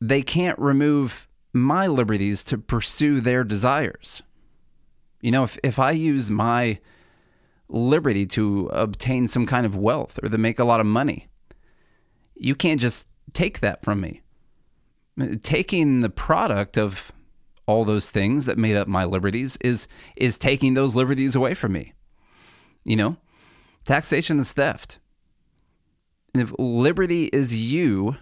they 0.00 0.22
can't 0.22 0.58
remove 0.58 1.28
my 1.52 1.86
liberties 1.86 2.44
to 2.44 2.58
pursue 2.58 3.20
their 3.20 3.44
desires. 3.44 4.22
You 5.20 5.30
know, 5.30 5.44
if, 5.44 5.58
if 5.62 5.78
I 5.78 5.92
use 5.92 6.30
my 6.30 6.78
liberty 7.68 8.26
to 8.26 8.68
obtain 8.72 9.28
some 9.28 9.46
kind 9.46 9.64
of 9.64 9.76
wealth 9.76 10.18
or 10.22 10.28
to 10.28 10.38
make 10.38 10.58
a 10.58 10.64
lot 10.64 10.80
of 10.80 10.86
money, 10.86 11.28
you 12.34 12.54
can't 12.54 12.80
just 12.80 13.08
take 13.32 13.60
that 13.60 13.84
from 13.84 14.00
me. 14.00 14.22
Taking 15.42 16.00
the 16.00 16.10
product 16.10 16.76
of 16.76 17.12
all 17.66 17.84
those 17.84 18.10
things 18.10 18.46
that 18.46 18.58
made 18.58 18.76
up 18.76 18.88
my 18.88 19.04
liberties 19.04 19.56
is 19.60 19.86
is 20.16 20.38
taking 20.38 20.74
those 20.74 20.96
liberties 20.96 21.36
away 21.36 21.54
from 21.54 21.72
me. 21.72 21.92
You 22.84 22.96
know, 22.96 23.16
taxation 23.84 24.38
is 24.38 24.52
theft. 24.52 24.98
And 26.34 26.42
if 26.42 26.52
liberty 26.58 27.26
is 27.26 27.54
you, 27.54 28.16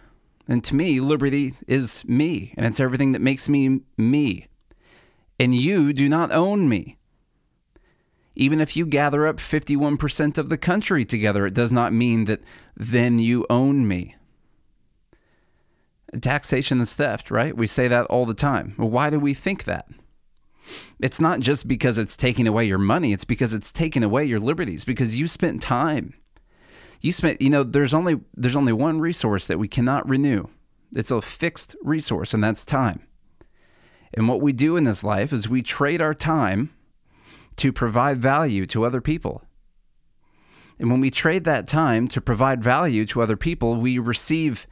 then 0.46 0.60
to 0.62 0.74
me, 0.74 1.00
liberty 1.00 1.54
is 1.68 2.04
me, 2.06 2.54
and 2.56 2.66
it's 2.66 2.80
everything 2.80 3.12
that 3.12 3.22
makes 3.22 3.48
me 3.48 3.80
me. 3.96 4.48
And 5.38 5.54
you 5.54 5.92
do 5.92 6.08
not 6.08 6.32
own 6.32 6.68
me. 6.68 6.96
Even 8.34 8.60
if 8.60 8.76
you 8.76 8.86
gather 8.86 9.26
up 9.26 9.36
51% 9.36 10.38
of 10.38 10.48
the 10.48 10.58
country 10.58 11.04
together, 11.04 11.46
it 11.46 11.54
does 11.54 11.72
not 11.72 11.92
mean 11.92 12.24
that 12.24 12.40
then 12.76 13.18
you 13.18 13.46
own 13.48 13.86
me. 13.86 14.16
Taxation 16.20 16.80
is 16.80 16.94
theft, 16.94 17.30
right? 17.30 17.56
We 17.56 17.66
say 17.66 17.86
that 17.86 18.06
all 18.06 18.26
the 18.26 18.34
time. 18.34 18.74
Why 18.76 19.10
do 19.10 19.20
we 19.20 19.34
think 19.34 19.64
that? 19.64 19.86
It's 21.00 21.20
not 21.20 21.40
just 21.40 21.66
because 21.66 21.98
it's 21.98 22.16
taking 22.16 22.46
away 22.46 22.64
your 22.64 22.78
money, 22.78 23.12
it's 23.12 23.24
because 23.24 23.54
it's 23.54 23.72
taking 23.72 24.02
away 24.02 24.24
your 24.24 24.40
liberties 24.40 24.84
because 24.84 25.18
you 25.18 25.26
spent 25.26 25.62
time. 25.62 26.14
You 27.00 27.12
spent, 27.12 27.40
you 27.40 27.50
know, 27.50 27.62
there's 27.62 27.94
only 27.94 28.20
there's 28.34 28.56
only 28.56 28.72
one 28.72 29.00
resource 29.00 29.46
that 29.46 29.58
we 29.58 29.68
cannot 29.68 30.08
renew. 30.08 30.46
It's 30.94 31.10
a 31.10 31.20
fixed 31.20 31.76
resource 31.82 32.34
and 32.34 32.44
that's 32.44 32.64
time. 32.64 33.06
And 34.12 34.28
what 34.28 34.40
we 34.40 34.52
do 34.52 34.76
in 34.76 34.84
this 34.84 35.04
life 35.04 35.32
is 35.32 35.48
we 35.48 35.62
trade 35.62 36.02
our 36.02 36.14
time 36.14 36.70
to 37.56 37.72
provide 37.72 38.18
value 38.18 38.66
to 38.66 38.84
other 38.84 39.00
people. 39.00 39.44
And 40.78 40.90
when 40.90 41.00
we 41.00 41.10
trade 41.10 41.44
that 41.44 41.66
time 41.66 42.08
to 42.08 42.20
provide 42.20 42.64
value 42.64 43.04
to 43.06 43.22
other 43.22 43.36
people, 43.36 43.76
we 43.76 43.98
receive 43.98 44.66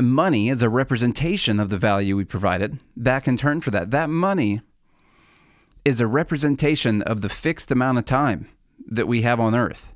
money 0.00 0.50
as 0.50 0.62
a 0.62 0.68
representation 0.68 1.58
of 1.58 1.70
the 1.70 1.78
value 1.78 2.16
we 2.16 2.24
provided 2.24 2.78
back 2.96 3.26
in 3.26 3.36
turn 3.36 3.60
for 3.60 3.70
that. 3.70 3.90
That 3.90 4.10
money 4.10 4.60
is 5.84 6.00
a 6.00 6.06
representation 6.06 7.02
of 7.02 7.20
the 7.20 7.28
fixed 7.28 7.70
amount 7.70 7.98
of 7.98 8.04
time 8.04 8.48
that 8.86 9.08
we 9.08 9.22
have 9.22 9.40
on 9.40 9.54
earth. 9.54 9.92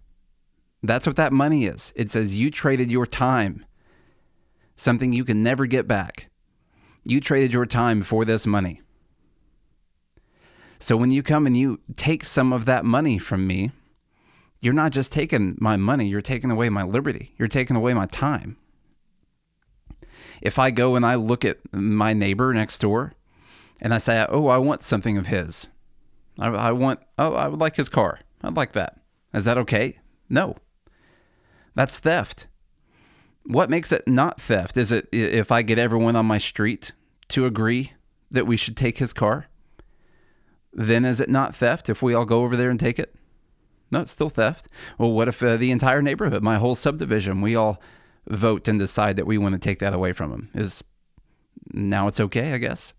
That's 0.83 1.07
what 1.07 1.17
that 1.17 1.33
money 1.33 1.67
is. 1.67 1.93
It 1.97 2.11
says 2.11 2.37
you 2.37 2.51
traded 2.51 2.91
your 2.91 3.07
time, 3.07 3.65
something 4.75 5.13
you 5.13 5.25
can 5.25 5.43
never 5.43 5.67
get 5.67 5.89
back. 5.89 6.29
You 7.05 7.21
traded 7.21 7.53
your 7.53 7.67
time 7.67 8.03
for 8.03 8.25
this 8.25 8.47
money. 8.47 8.83
So 10.79 10.97
when 10.97 11.11
you 11.11 11.23
come 11.23 11.47
and 11.47 11.57
you 11.57 11.81
take 11.97 12.25
some 12.25 12.53
of 12.53 12.65
that 12.67 12.85
money 12.85 13.19
from 13.19 13.47
me, 13.47 13.71
you're 14.61 14.75
not 14.75 14.93
just 14.93 15.13
taking 15.13 15.57
my 15.61 15.77
money, 15.77 16.09
you're 16.09 16.21
taking 16.21 16.51
away 16.51 16.69
my 16.69 16.83
liberty. 16.83 17.35
You're 17.39 17.49
taking 17.49 17.77
away 17.77 17.95
my 17.95 18.07
time. 18.07 18.57
If 20.43 20.59
I 20.59 20.71
go 20.71 20.97
and 20.97 21.07
I 21.07 21.15
look 21.15 21.45
at 21.45 21.59
my 21.73 22.13
neighbor 22.13 22.53
next 22.53 22.81
door 22.81 23.15
and 23.81 23.95
I 23.95 23.99
say, 23.99 24.27
oh, 24.29 24.49
I 24.49 24.59
want 24.59 24.83
something 24.83 25.17
of 25.17 25.29
his, 25.29 25.69
I, 26.39 26.49
I 26.49 26.73
want, 26.73 27.01
oh, 27.19 27.35
I 27.35 27.49
would 27.49 27.61
like 27.61 27.77
his 27.77 27.89
car. 27.89 28.21
I'd 28.43 28.57
like 28.57 28.73
that. 28.73 29.01
Is 29.33 29.45
that 29.45 29.59
okay? 29.59 29.99
No. 30.29 30.57
That's 31.75 32.01
theft. 32.01 32.47
What 33.45 33.71
makes 33.71 33.93
it 33.93 34.07
not 34.07 34.41
theft? 34.41 34.77
Is 34.77 34.93
it 34.93 35.09
if 35.13 35.53
I 35.53 35.63
get 35.63 35.79
everyone 35.79 36.17
on 36.17 36.27
my 36.27 36.39
street 36.39 36.93
to 37.29 37.47
agree 37.47 37.93
that 38.31 38.47
we 38.47 38.57
should 38.57 38.77
take 38.77 38.99
his 38.99 39.13
car? 39.13 39.47
Then 40.73 41.05
is 41.05 41.21
it 41.21 41.31
not 41.31 41.55
theft 41.55 41.89
if 41.89 42.03
we 42.03 42.13
all 42.13 42.25
go 42.25 42.43
over 42.43 42.57
there 42.57 42.71
and 42.71 42.81
take 42.81 42.99
it? 42.99 43.15
No, 43.91 44.01
it's 44.01 44.11
still 44.11 44.31
theft. 44.31 44.69
Well, 44.99 45.13
what 45.13 45.29
if 45.29 45.43
uh, 45.43 45.57
the 45.57 45.71
entire 45.71 46.03
neighborhood, 46.03 46.43
my 46.43 46.57
whole 46.57 46.75
subdivision, 46.75 47.41
we 47.41 47.55
all 47.55 47.81
vote 48.29 48.67
and 48.69 48.79
decide 48.79 49.17
that 49.17 49.27
we 49.27 49.39
want 49.39 49.55
to 49.55 49.59
take 49.59 49.79
that 49.79 49.95
away 49.95 50.13
from 50.13 50.33
him? 50.33 50.51
Is 50.55 50.83
now 51.73 52.09
it's 52.09 52.21
okay, 52.21 52.53
I 52.53 52.59
guess. 52.59 52.95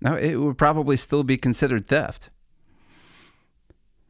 Now 0.00 0.16
it 0.16 0.36
would 0.36 0.58
probably 0.58 0.96
still 0.96 1.24
be 1.24 1.36
considered 1.36 1.86
theft. 1.86 2.30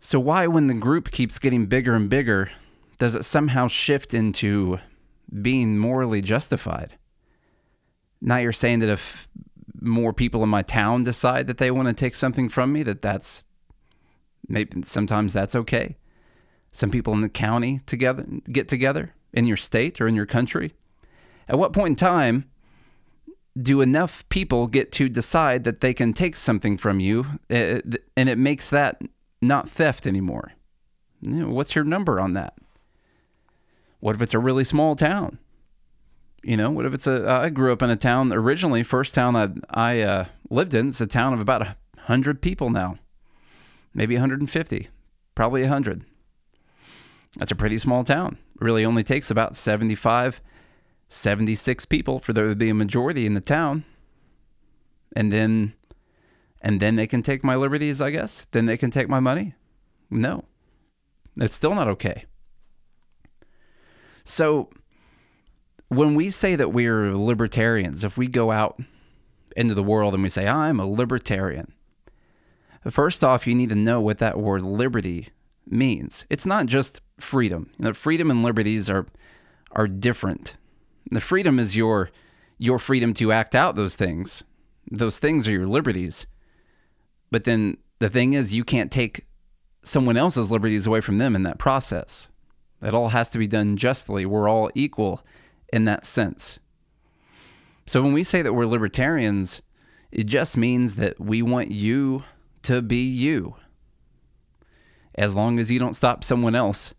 So 0.01 0.21
why, 0.21 0.47
when 0.47 0.69
the 0.69 0.75
group 0.75 1.11
keeps 1.11 1.39
getting 1.39 1.67
bigger 1.67 1.95
and 1.95 2.09
bigger, 2.09 2.51
does 2.99 3.17
it 3.17 3.25
somehow 3.25 3.69
shift 3.69 4.15
into 4.15 4.79
being 5.43 5.79
morally 5.79 6.23
justified? 6.23 6.97
Now 8.21 8.37
you're 8.37 8.53
saying 8.53 8.81
that 8.81 8.89
if 8.89 9.29
more 9.81 10.13
people 10.13 10.43
in 10.43 10.49
my 10.49 10.63
town 10.63 11.03
decide 11.03 11.47
that 11.47 11.59
they 11.59 11.71
want 11.71 11.89
to 11.89 11.95
take 11.95 12.17
something 12.17 12.49
from 12.49 12.73
me, 12.73 12.83
that 12.85 13.03
that's 13.03 13.45
maybe 14.49 14.83
sometimes 14.83 15.33
that's 15.33 15.55
okay. 15.55 15.97
Some 16.71 16.91
people 16.91 17.13
in 17.15 17.21
the 17.21 17.29
county 17.29 17.81
together 17.87 18.25
get 18.51 18.69
together 18.69 19.15
in 19.33 19.47
your 19.47 19.57
state 19.57 20.01
or 20.01 20.09
in 20.09 20.15
your 20.15 20.27
country. 20.27 20.75
At 21.49 21.59
what 21.59 21.73
point 21.73 21.91
in 21.91 21.97
time 21.97 22.51
do 23.61 23.81
enough 23.81 24.29
people 24.29 24.67
get 24.67 24.93
to 24.93 25.09
decide 25.09 25.65
that 25.65 25.81
they 25.81 25.95
can 25.95 26.13
take 26.13 26.37
something 26.37 26.77
from 26.77 27.01
you 27.01 27.27
eh, 27.51 27.81
and 28.17 28.29
it 28.29 28.39
makes 28.39 28.71
that 28.71 29.03
not 29.41 29.69
theft 29.69 30.07
anymore? 30.07 30.53
What's 31.23 31.75
your 31.75 31.85
number 31.85 32.21
on 32.21 32.35
that? 32.35 32.55
What 34.01 34.15
if 34.15 34.23
it's 34.23 34.35
a 34.35 34.39
really 34.39 34.65
small 34.65 34.95
town? 34.95 35.39
You 36.43 36.57
know, 36.57 36.71
what 36.71 36.87
if 36.87 36.95
it's 36.95 37.09
a? 37.09 37.29
I 37.29 37.49
grew 37.49 37.73
up 37.73 37.83
in 37.83 37.91
a 37.91 37.97
town 37.97 38.33
originally. 38.33 38.85
First 38.85 39.15
town 39.15 39.35
I 39.35 39.49
I 39.71 40.01
uh, 40.03 40.25
lived 40.51 40.75
in. 40.75 40.89
It's 40.89 41.01
a 41.01 41.07
town 41.07 41.35
of 41.35 41.41
about 41.41 41.67
hundred 41.99 42.41
people 42.41 42.71
now, 42.71 42.97
maybe 43.93 44.15
150, 44.15 44.89
probably 45.35 45.63
100. 45.63 46.05
That's 47.37 47.51
a 47.51 47.57
pretty 47.57 47.77
small 47.79 48.05
town. 48.05 48.39
It 48.55 48.63
really 48.63 48.85
only 48.85 49.03
takes 49.03 49.31
about 49.31 49.57
75, 49.57 50.41
76 51.09 51.85
people 51.87 52.19
for 52.19 52.33
there 52.33 52.49
to 52.49 52.57
be 52.57 52.69
a 52.69 52.75
majority 52.75 53.27
in 53.27 53.35
the 53.35 53.41
town, 53.41 53.85
and 55.17 55.33
then, 55.33 55.75
and 56.61 56.81
then 56.81 56.97
they 56.97 57.07
can 57.07 57.23
take 57.23 57.43
my 57.43 57.57
liberties. 57.57 58.01
I 58.01 58.11
guess. 58.11 58.47
Then 58.51 58.67
they 58.67 58.77
can 58.77 58.91
take 58.91 59.09
my 59.09 59.21
money. 59.21 59.55
No, 60.11 60.45
it's 61.37 61.55
still 61.55 61.75
not 61.75 61.89
okay. 61.89 62.25
So 64.25 64.69
when 65.89 66.15
we 66.15 66.29
say 66.29 66.55
that 66.55 66.73
we're 66.73 67.17
libertarians, 67.17 68.05
if 68.05 68.19
we 68.19 68.27
go 68.27 68.51
out 68.51 68.79
into 69.57 69.73
the 69.73 69.83
world 69.83 70.13
and 70.13 70.23
we 70.23 70.29
say, 70.29 70.47
I'm 70.47 70.79
a 70.79 70.87
libertarian, 70.87 71.73
first 72.91 73.25
off, 73.25 73.47
you 73.47 73.55
need 73.55 73.71
to 73.71 73.75
know 73.75 74.01
what 74.01 74.19
that 74.19 74.39
word 74.39 74.63
liberty 74.63 75.29
means. 75.67 76.27
It's 76.29 76.45
not 76.45 76.67
just 76.67 77.01
freedom. 77.17 77.71
You 77.79 77.87
know, 77.87 77.93
freedom 77.95 78.31
and 78.31 78.43
liberties 78.43 78.91
are 78.91 79.07
are 79.73 79.89
different. 79.89 80.58
The 81.11 81.21
freedom 81.21 81.59
is 81.59 81.77
your 81.77 82.11
your 82.59 82.79
freedom 82.79 83.15
to 83.15 83.33
act 83.33 83.55
out 83.55 83.77
those 83.77 83.97
things. 83.97 84.43
Those 84.91 85.19
things 85.19 85.47
are 85.49 85.53
your 85.53 85.69
liberties. 85.69 86.27
But 87.31 87.45
then 87.45 87.79
the 88.01 88.11
thing 88.11 88.33
is 88.33 88.55
you 88.55 88.65
can't 88.65 88.91
take 88.91 89.27
someone 89.83 90.17
else's 90.17 90.51
liberties 90.51 90.87
away 90.87 91.01
from 91.01 91.19
them 91.19 91.37
in 91.37 91.45
that 91.45 91.59
process. 91.59 92.29
It 92.83 92.95
all 92.95 93.09
has 93.09 93.31
to 93.31 93.39
be 93.39 93.47
done 93.47 93.77
justly. 93.77 94.27
We're 94.27 94.49
all 94.49 94.71
equal 94.75 95.23
in 95.73 95.85
that 95.85 96.05
sense. 96.05 96.59
So 97.87 98.03
when 98.03 98.13
we 98.13 98.23
say 98.23 98.43
that 98.43 98.53
we're 98.53 98.67
libertarians, 98.67 99.63
it 100.11 100.25
just 100.25 100.57
means 100.57 100.97
that 100.97 101.21
we 101.21 101.43
want 101.43 101.71
you 101.71 102.25
to 102.63 102.83
be 102.83 103.03
you. 103.03 103.57
As 105.15 105.35
long 105.35 105.59
as 105.59 105.71
you 105.71 105.79
don't 105.79 105.97
stop 105.97 106.23
someone 106.23 106.55
else 106.55 106.95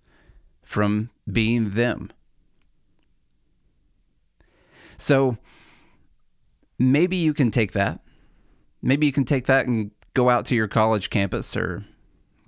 from 0.63 1.09
being 1.31 1.71
them. 1.71 2.11
So 4.99 5.37
maybe 6.77 7.17
you 7.17 7.33
can 7.33 7.51
take 7.51 7.73
that. 7.73 7.99
Maybe 8.81 9.05
you 9.05 9.11
can 9.11 9.25
take 9.25 9.47
that 9.47 9.67
and 9.67 9.91
go 10.13 10.29
out 10.29 10.45
to 10.47 10.55
your 10.55 10.67
college 10.67 11.09
campus 11.09 11.55
or 11.55 11.85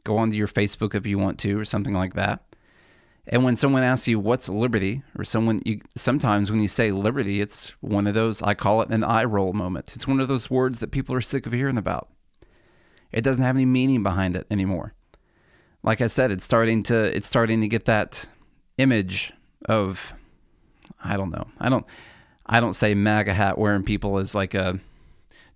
go 0.03 0.17
onto 0.17 0.35
your 0.35 0.47
Facebook 0.47 0.95
if 0.95 1.05
you 1.05 1.17
want 1.17 1.39
to 1.39 1.59
or 1.59 1.65
something 1.65 1.93
like 1.93 2.13
that. 2.15 2.43
And 3.27 3.43
when 3.43 3.55
someone 3.55 3.83
asks 3.83 4.07
you 4.07 4.19
what's 4.19 4.49
liberty, 4.49 5.03
or 5.17 5.23
someone 5.23 5.59
you 5.63 5.81
sometimes 5.95 6.49
when 6.49 6.59
you 6.59 6.67
say 6.67 6.91
liberty, 6.91 7.39
it's 7.39 7.69
one 7.79 8.07
of 8.07 8.13
those 8.13 8.41
I 8.41 8.55
call 8.55 8.81
it 8.81 8.89
an 8.89 9.03
eye 9.03 9.25
roll 9.25 9.53
moment. 9.53 9.91
It's 9.95 10.07
one 10.07 10.19
of 10.19 10.27
those 10.27 10.49
words 10.49 10.79
that 10.79 10.91
people 10.91 11.15
are 11.15 11.21
sick 11.21 11.45
of 11.45 11.53
hearing 11.53 11.77
about. 11.77 12.09
It 13.11 13.21
doesn't 13.21 13.43
have 13.43 13.55
any 13.55 13.65
meaning 13.65 14.01
behind 14.01 14.35
it 14.35 14.47
anymore. 14.49 14.95
Like 15.83 16.01
I 16.01 16.07
said, 16.07 16.31
it's 16.31 16.43
starting 16.43 16.81
to 16.83 17.15
it's 17.15 17.27
starting 17.27 17.61
to 17.61 17.67
get 17.67 17.85
that 17.85 18.27
image 18.77 19.33
of 19.65 20.13
I 21.03 21.15
don't 21.15 21.31
know. 21.31 21.47
I 21.59 21.69
don't 21.69 21.85
I 22.51 22.59
don't 22.59 22.73
say 22.73 22.93
MAGA 22.93 23.33
hat 23.33 23.57
wearing 23.57 23.83
people 23.83 24.17
as 24.17 24.35
like 24.35 24.53
a 24.53 24.79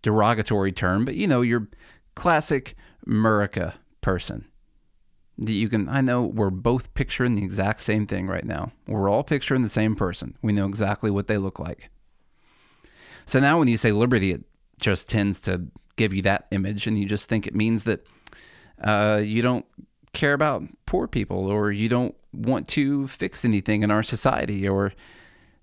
derogatory 0.02 0.72
term, 0.72 1.04
but 1.04 1.16
you 1.16 1.28
know, 1.28 1.42
your 1.42 1.68
classic 2.16 2.76
Murica 3.06 3.74
person. 4.00 4.46
That 5.38 5.52
you 5.52 5.68
can 5.68 5.90
i 5.90 6.00
know 6.00 6.22
we're 6.22 6.50
both 6.50 6.94
picturing 6.94 7.36
the 7.36 7.44
exact 7.44 7.82
same 7.82 8.08
thing 8.08 8.28
right 8.28 8.46
now. 8.46 8.72
We're 8.88 9.10
all 9.10 9.24
picturing 9.24 9.64
the 9.64 9.70
same 9.70 9.94
person. 9.96 10.38
We 10.42 10.54
know 10.54 10.66
exactly 10.66 11.12
what 11.12 11.28
they 11.28 11.38
look 11.38 11.60
like. 11.60 11.90
So 13.26 13.42
now 13.42 13.60
when 13.60 13.68
you 13.68 13.76
say 13.76 13.92
liberty 13.92 14.32
it 14.32 14.46
just 14.80 15.10
tends 15.10 15.42
to 15.42 15.68
give 15.98 16.14
you 16.14 16.22
that 16.22 16.48
image 16.52 16.88
and 16.88 16.98
you 16.98 17.06
just 17.06 17.28
think 17.28 17.48
it 17.48 17.56
means 17.56 17.84
that 17.84 18.06
uh, 18.82 19.22
you 19.22 19.42
don't 19.42 19.66
care 20.14 20.34
about 20.34 20.64
poor 20.86 21.08
people 21.08 21.48
or 21.48 21.72
you 21.72 21.90
don't 21.90 22.16
want 22.32 22.68
to 22.70 23.08
fix 23.08 23.44
anything 23.44 23.84
in 23.84 23.92
our 23.92 24.04
society 24.04 24.68
or 24.68 24.94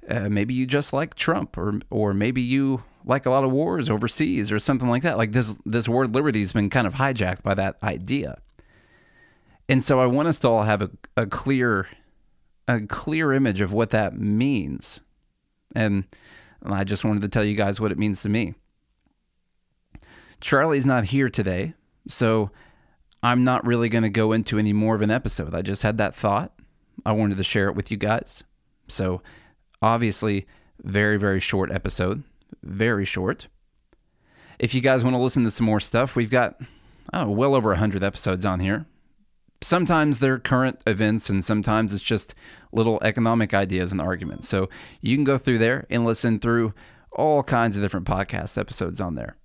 uh, 0.09 0.28
maybe 0.28 0.54
you 0.54 0.66
just 0.66 0.92
like 0.92 1.14
Trump 1.14 1.56
or 1.56 1.80
or 1.90 2.14
maybe 2.14 2.42
you 2.42 2.82
like 3.04 3.26
a 3.26 3.30
lot 3.30 3.44
of 3.44 3.50
wars 3.50 3.90
overseas 3.90 4.52
or 4.52 4.59
something 4.59 4.88
like 4.88 5.02
that 5.02 5.16
like 5.16 5.32
this 5.32 5.59
this 5.66 5.88
word 5.88 6.14
liberty 6.14 6.40
has 6.40 6.52
been 6.52 6.71
kind 6.71 6.87
of 6.87 6.94
hijacked 6.94 7.42
by 7.42 7.54
that 7.54 7.76
idea 7.82 8.40
and 9.68 9.82
so 9.82 10.00
I 10.00 10.06
want 10.06 10.28
us 10.28 10.38
to 10.40 10.49
all 10.49 10.62
have 10.64 10.82
a, 10.82 10.90
a 11.16 11.26
clear 11.26 11.88
a 12.68 12.80
clear 12.80 13.32
image 13.32 13.61
of 13.61 13.73
what 13.73 13.90
that 13.90 14.18
means. 14.18 15.00
And 15.75 16.04
I 16.64 16.85
just 16.85 17.04
wanted 17.04 17.23
to 17.23 17.28
tell 17.28 17.44
you 17.44 17.54
guys 17.54 17.80
what 17.80 17.92
it 17.92 17.99
means 17.99 18.23
to 18.23 18.28
me. 18.28 18.54
Charlie's 20.40 20.87
not 20.87 21.04
here 21.06 21.28
today, 21.28 21.75
so 22.09 22.50
I'm 23.23 23.44
not 23.44 23.64
really 23.64 23.88
going 23.88 24.02
to 24.02 24.11
go 24.11 24.32
into 24.32 24.59
any 24.59 24.73
more 24.73 24.94
of 24.94 25.02
an 25.02 25.11
episode. 25.11 25.54
I 25.54 25.62
just 25.62 25.82
had 25.82 25.99
that 25.99 26.14
thought. 26.14 26.52
I 27.06 27.12
wanted 27.12 27.38
to 27.38 27.44
share 27.44 27.68
it 27.68 27.75
with 27.75 27.90
you 27.90 27.97
guys. 27.97 28.44
So, 28.88 29.23
obviously, 29.82 30.46
very, 30.82 31.18
very 31.18 31.40
short 31.40 31.70
episode. 31.70 32.22
Very 32.62 33.04
short. 33.04 33.48
If 34.58 34.74
you 34.74 34.80
guys 34.80 35.04
want 35.04 35.14
to 35.14 35.22
listen 35.22 35.44
to 35.44 35.50
some 35.50 35.66
more 35.66 35.80
stuff, 35.80 36.16
we've 36.16 36.30
got, 36.30 36.60
well 37.12 37.54
over 37.54 37.70
100 37.70 38.02
episodes 38.02 38.46
on 38.46 38.60
here 38.60 38.86
sometimes 39.62 40.18
they're 40.18 40.38
current 40.38 40.82
events 40.86 41.30
and 41.30 41.44
sometimes 41.44 41.92
it's 41.92 42.02
just 42.02 42.34
little 42.72 42.98
economic 43.02 43.54
ideas 43.54 43.92
and 43.92 44.00
arguments. 44.00 44.48
So 44.48 44.68
you 45.00 45.16
can 45.16 45.24
go 45.24 45.38
through 45.38 45.58
there 45.58 45.86
and 45.90 46.04
listen 46.04 46.38
through 46.38 46.74
all 47.12 47.42
kinds 47.42 47.76
of 47.76 47.82
different 47.82 48.06
podcast 48.06 48.58
episodes 48.58 49.00
on 49.00 49.14
there. 49.14 49.36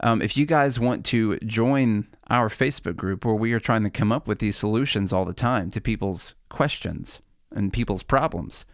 Um, 0.00 0.20
if 0.20 0.36
you 0.36 0.44
guys 0.44 0.80
want 0.80 1.04
to 1.06 1.38
join 1.38 2.06
our 2.28 2.48
Facebook 2.48 2.96
group 2.96 3.24
where 3.24 3.34
we 3.34 3.52
are 3.52 3.60
trying 3.60 3.84
to 3.84 3.90
come 3.90 4.12
up 4.12 4.28
with 4.28 4.38
these 4.38 4.56
solutions 4.56 5.12
all 5.12 5.24
the 5.24 5.32
time 5.32 5.70
to 5.70 5.80
people's 5.80 6.34
questions 6.48 7.20
and 7.52 7.72
people's 7.72 8.02
problems, 8.02 8.64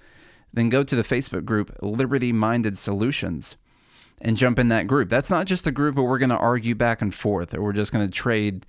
then 0.53 0.69
go 0.69 0.83
to 0.83 0.97
the 0.97 1.03
Facebook 1.03 1.45
group 1.45 1.77
Liberty 1.83 2.33
Minded 2.33 2.77
Solutions 2.77 3.57
and 4.21 4.37
jump 4.37 4.59
in 4.59 4.69
that 4.69 4.87
group. 4.87 5.09
That's 5.09 5.31
not 5.31 5.47
just 5.47 5.67
a 5.67 5.73
group 5.73 5.97
where 5.97 6.05
we're 6.05 6.19
going 6.19 6.31
to 6.31 6.37
argue 6.37 6.75
back 6.75 7.01
and 7.01 7.15
forth 7.15 7.55
or 7.55 7.63
we're 7.63 7.73
just 7.73 7.93
going 7.93 8.07
to 8.07 8.13
trade 8.13 8.67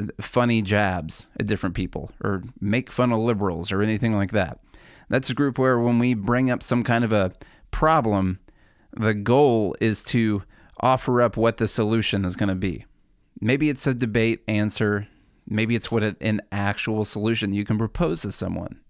uh, 0.00 0.06
funny 0.20 0.62
jabs 0.62 1.26
at 1.38 1.46
different 1.46 1.74
people 1.74 2.10
or 2.22 2.42
make 2.60 2.90
fun 2.90 3.12
of 3.12 3.20
liberals 3.20 3.72
or 3.72 3.82
anything 3.82 4.14
like 4.14 4.32
that. 4.32 4.60
That's 5.08 5.30
a 5.30 5.34
group 5.34 5.58
where 5.58 5.78
when 5.78 5.98
we 5.98 6.14
bring 6.14 6.50
up 6.50 6.62
some 6.62 6.82
kind 6.82 7.04
of 7.04 7.12
a 7.12 7.32
problem, 7.70 8.40
the 8.92 9.14
goal 9.14 9.76
is 9.80 10.02
to 10.04 10.42
offer 10.80 11.20
up 11.20 11.36
what 11.36 11.58
the 11.58 11.68
solution 11.68 12.24
is 12.24 12.36
going 12.36 12.48
to 12.48 12.54
be. 12.54 12.84
Maybe 13.40 13.68
it's 13.68 13.86
a 13.86 13.94
debate 13.94 14.42
answer. 14.48 15.08
Maybe 15.46 15.76
it's 15.76 15.90
what 15.90 16.02
an 16.02 16.40
actual 16.50 17.04
solution 17.04 17.52
you 17.52 17.64
can 17.64 17.78
propose 17.78 18.22
to 18.22 18.32
someone. 18.32 18.80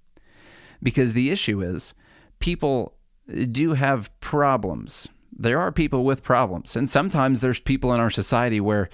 Because 0.83 1.14
the 1.14 1.31
issue 1.31 1.62
is, 1.62 1.95
people 2.38 2.95
do 3.50 3.75
have 3.75 4.11
problems. 4.21 5.09
There 5.33 5.61
are 5.61 5.73
people 5.73 6.05
with 6.05 6.23
problems, 6.23 6.76
and 6.76 6.88
sometimes 6.88 7.40
there's 7.40 7.61
people 7.61 7.93
in 7.93 8.00
our 8.00 8.11
society 8.11 8.61
where 8.61 8.88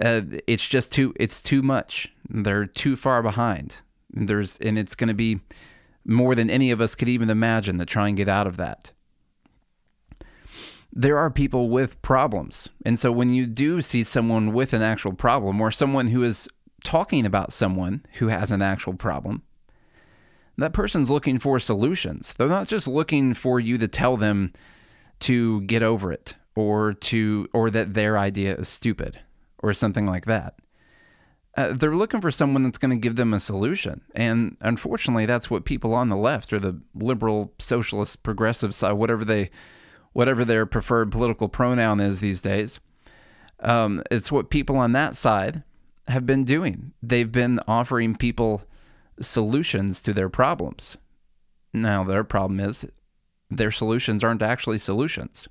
uh, 0.00 0.22
it's 0.46 0.68
just 0.68 0.92
too 0.92 1.12
it's 1.18 1.42
too 1.42 1.62
much. 1.62 2.12
They're 2.28 2.66
too 2.66 2.96
far 2.96 3.22
behind. 3.22 3.76
There's 4.10 4.58
and 4.58 4.78
it's 4.78 4.94
going 4.94 5.08
to 5.08 5.14
be 5.14 5.40
more 6.04 6.34
than 6.34 6.50
any 6.50 6.70
of 6.70 6.80
us 6.80 6.94
could 6.94 7.08
even 7.08 7.30
imagine 7.30 7.78
to 7.78 7.86
try 7.86 8.08
and 8.08 8.16
get 8.16 8.28
out 8.28 8.46
of 8.46 8.56
that. 8.56 8.92
There 10.92 11.18
are 11.18 11.30
people 11.30 11.68
with 11.68 12.02
problems. 12.02 12.68
And 12.84 12.98
so 12.98 13.12
when 13.12 13.32
you 13.32 13.46
do 13.46 13.80
see 13.80 14.02
someone 14.02 14.52
with 14.52 14.72
an 14.72 14.82
actual 14.82 15.12
problem 15.12 15.60
or 15.60 15.70
someone 15.70 16.08
who 16.08 16.24
is 16.24 16.48
talking 16.82 17.24
about 17.24 17.52
someone 17.52 18.04
who 18.14 18.28
has 18.28 18.50
an 18.50 18.60
actual 18.60 18.94
problem, 18.94 19.42
that 20.62 20.72
person's 20.72 21.10
looking 21.10 21.38
for 21.38 21.58
solutions. 21.58 22.34
They're 22.34 22.48
not 22.48 22.68
just 22.68 22.88
looking 22.88 23.34
for 23.34 23.60
you 23.60 23.78
to 23.78 23.88
tell 23.88 24.16
them 24.16 24.52
to 25.20 25.60
get 25.62 25.82
over 25.82 26.12
it 26.12 26.34
or 26.54 26.92
to 26.94 27.48
or 27.52 27.70
that 27.70 27.94
their 27.94 28.18
idea 28.18 28.56
is 28.56 28.68
stupid 28.68 29.20
or 29.62 29.72
something 29.72 30.06
like 30.06 30.26
that. 30.26 30.54
Uh, 31.56 31.72
they're 31.72 31.96
looking 31.96 32.20
for 32.20 32.30
someone 32.30 32.62
that's 32.62 32.78
going 32.78 32.90
to 32.90 32.96
give 32.96 33.16
them 33.16 33.34
a 33.34 33.40
solution. 33.40 34.00
And 34.14 34.56
unfortunately, 34.60 35.26
that's 35.26 35.50
what 35.50 35.64
people 35.64 35.94
on 35.94 36.08
the 36.08 36.16
left 36.16 36.52
or 36.52 36.58
the 36.58 36.80
liberal, 36.94 37.52
socialist, 37.58 38.22
progressive 38.22 38.74
side, 38.74 38.92
whatever 38.92 39.24
they, 39.24 39.50
whatever 40.12 40.44
their 40.44 40.64
preferred 40.64 41.10
political 41.10 41.48
pronoun 41.48 42.00
is 42.00 42.20
these 42.20 42.40
days, 42.40 42.78
um, 43.60 44.02
it's 44.10 44.30
what 44.30 44.50
people 44.50 44.76
on 44.76 44.92
that 44.92 45.16
side 45.16 45.64
have 46.06 46.24
been 46.24 46.44
doing. 46.44 46.92
They've 47.02 47.30
been 47.30 47.60
offering 47.66 48.14
people 48.14 48.62
solutions 49.20 50.00
to 50.02 50.12
their 50.12 50.28
problems. 50.28 50.96
Now, 51.72 52.04
their 52.04 52.24
problem 52.24 52.60
is 52.60 52.86
their 53.50 53.70
solutions 53.70 54.24
aren't 54.24 54.42
actually 54.42 54.78
solutions. 54.78 55.48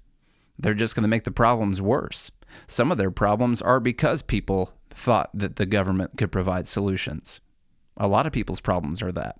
They're 0.58 0.74
just 0.74 0.96
going 0.96 1.04
to 1.04 1.10
make 1.10 1.24
the 1.24 1.32
problems 1.32 1.82
worse. 1.82 2.32
Some 2.68 2.92
of 2.92 2.98
their 2.98 3.12
problems 3.12 3.62
are 3.62 3.80
because 3.80 4.22
people 4.22 4.74
thought 4.90 5.30
that 5.34 5.56
the 5.56 5.66
government 5.66 6.18
could 6.18 6.32
provide 6.32 6.68
solutions. 6.68 7.40
A 7.98 8.08
lot 8.08 8.26
of 8.26 8.34
people's 8.34 8.62
problems 8.62 9.02
are 9.02 9.12
that. 9.12 9.40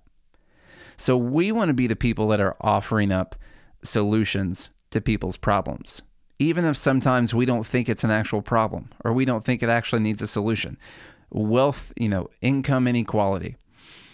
So 0.96 1.16
we 1.16 1.50
want 1.50 1.68
to 1.68 1.74
be 1.74 1.86
the 1.86 1.96
people 1.96 2.28
that 2.28 2.40
are 2.40 2.56
offering 2.60 3.10
up 3.10 3.34
solutions 3.82 4.70
to 4.90 5.00
people's 5.00 5.36
problems, 5.36 6.02
even 6.38 6.64
if 6.64 6.76
sometimes 6.76 7.34
we 7.34 7.46
don't 7.46 7.66
think 7.66 7.88
it's 7.88 8.04
an 8.04 8.10
actual 8.10 8.42
problem 8.42 8.90
or 9.04 9.12
we 9.12 9.24
don't 9.24 9.44
think 9.44 9.62
it 9.62 9.70
actually 9.70 10.02
needs 10.02 10.20
a 10.20 10.26
solution. 10.26 10.76
Wealth, 11.30 11.92
you 11.96 12.08
know, 12.08 12.28
income 12.42 12.86
inequality. 12.86 13.56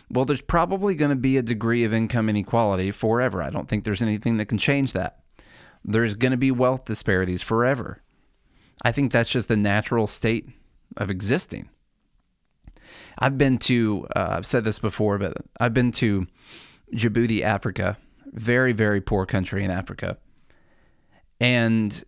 Well, 0.08 0.24
there's 0.24 0.40
probably 0.40 0.94
going 0.94 1.10
to 1.10 1.16
be 1.16 1.36
a 1.36 1.42
degree 1.42 1.84
of 1.84 1.92
income 1.92 2.28
inequality 2.28 2.90
forever. 2.90 3.42
I 3.42 3.50
don't 3.50 3.68
think 3.68 3.84
there's 3.84 4.02
anything 4.02 4.36
that 4.36 4.46
can 4.46 4.58
change 4.58 4.92
that. 4.92 5.20
There's 5.84 6.14
going 6.14 6.30
to 6.30 6.36
be 6.36 6.50
wealth 6.50 6.84
disparities 6.84 7.42
forever. 7.42 8.02
I 8.82 8.92
think 8.92 9.10
that's 9.10 9.30
just 9.30 9.48
the 9.48 9.56
natural 9.56 10.06
state 10.06 10.48
of 10.96 11.10
existing. 11.10 11.68
I've 13.18 13.38
been 13.38 13.58
to, 13.58 14.06
uh, 14.14 14.28
I've 14.30 14.46
said 14.46 14.64
this 14.64 14.78
before, 14.78 15.18
but 15.18 15.36
I've 15.58 15.74
been 15.74 15.92
to 15.92 16.26
Djibouti, 16.92 17.42
Africa, 17.42 17.96
very, 18.26 18.72
very 18.72 19.00
poor 19.00 19.26
country 19.26 19.64
in 19.64 19.70
Africa. 19.70 20.18
And 21.40 22.04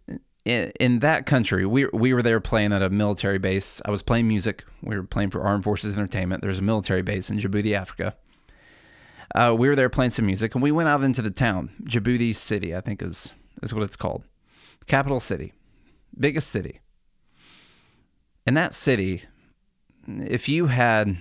in, 0.48 0.98
that 1.00 1.26
country, 1.26 1.66
we, 1.66 1.86
we 1.92 2.14
were 2.14 2.22
there 2.22 2.40
playing 2.40 2.72
at 2.72 2.82
a 2.82 2.90
military 2.90 3.38
base. 3.38 3.82
I 3.84 3.90
was 3.90 4.02
playing 4.02 4.28
music. 4.28 4.64
We 4.82 4.96
were 4.96 5.04
playing 5.04 5.30
for 5.30 5.42
Armed 5.42 5.64
Forces 5.64 5.96
Entertainment. 5.96 6.42
There's 6.42 6.58
a 6.58 6.62
military 6.62 7.02
base 7.02 7.30
in 7.30 7.38
Djibouti, 7.38 7.74
Africa. 7.74 8.16
Uh, 9.34 9.54
we 9.56 9.68
were 9.68 9.76
there 9.76 9.90
playing 9.90 10.10
some 10.10 10.26
music, 10.26 10.54
and 10.54 10.62
we 10.62 10.72
went 10.72 10.88
out 10.88 11.02
into 11.02 11.20
the 11.20 11.30
town. 11.30 11.70
Djibouti 11.84 12.34
City, 12.34 12.74
I 12.74 12.80
think, 12.80 13.02
is 13.02 13.34
is 13.62 13.74
what 13.74 13.82
it's 13.82 13.96
called. 13.96 14.24
Capital 14.86 15.20
city 15.20 15.52
biggest 16.18 16.50
city. 16.50 16.80
In 18.46 18.54
that 18.54 18.74
city, 18.74 19.24
if 20.06 20.48
you 20.48 20.66
had 20.66 21.18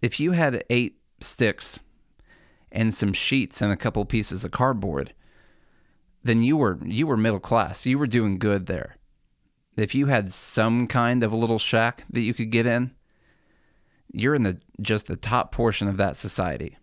if 0.00 0.20
you 0.20 0.32
had 0.32 0.64
eight 0.70 0.98
sticks 1.20 1.80
and 2.70 2.94
some 2.94 3.12
sheets 3.12 3.60
and 3.60 3.72
a 3.72 3.76
couple 3.76 4.04
pieces 4.04 4.44
of 4.44 4.50
cardboard, 4.50 5.12
then 6.28 6.42
you 6.42 6.56
were 6.56 6.78
you 6.84 7.06
were 7.06 7.16
middle 7.16 7.40
class. 7.40 7.86
You 7.86 7.98
were 7.98 8.06
doing 8.06 8.38
good 8.38 8.66
there. 8.66 8.96
If 9.76 9.94
you 9.94 10.06
had 10.06 10.30
some 10.32 10.86
kind 10.86 11.24
of 11.24 11.32
a 11.32 11.36
little 11.36 11.58
shack 11.58 12.04
that 12.10 12.20
you 12.20 12.34
could 12.34 12.50
get 12.50 12.66
in, 12.66 12.92
you're 14.12 14.34
in 14.34 14.42
the 14.42 14.58
just 14.82 15.06
the 15.06 15.16
top 15.16 15.52
portion 15.52 15.88
of 15.88 15.96
that 15.96 16.16
society. 16.16 16.76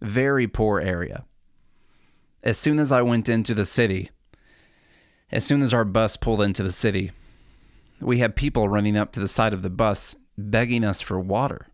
Very 0.00 0.48
poor 0.48 0.80
area. 0.80 1.24
As 2.42 2.56
soon 2.56 2.80
as 2.80 2.90
I 2.90 3.02
went 3.02 3.28
into 3.28 3.52
the 3.52 3.66
city, 3.66 4.10
as 5.30 5.44
soon 5.44 5.60
as 5.60 5.74
our 5.74 5.84
bus 5.84 6.16
pulled 6.16 6.40
into 6.40 6.62
the 6.62 6.72
city, 6.72 7.12
we 8.00 8.20
had 8.20 8.34
people 8.34 8.70
running 8.70 8.96
up 8.96 9.12
to 9.12 9.20
the 9.20 9.28
side 9.28 9.52
of 9.52 9.62
the 9.62 9.68
bus 9.68 10.16
begging 10.38 10.84
us 10.84 11.02
for 11.02 11.20
water. 11.20 11.68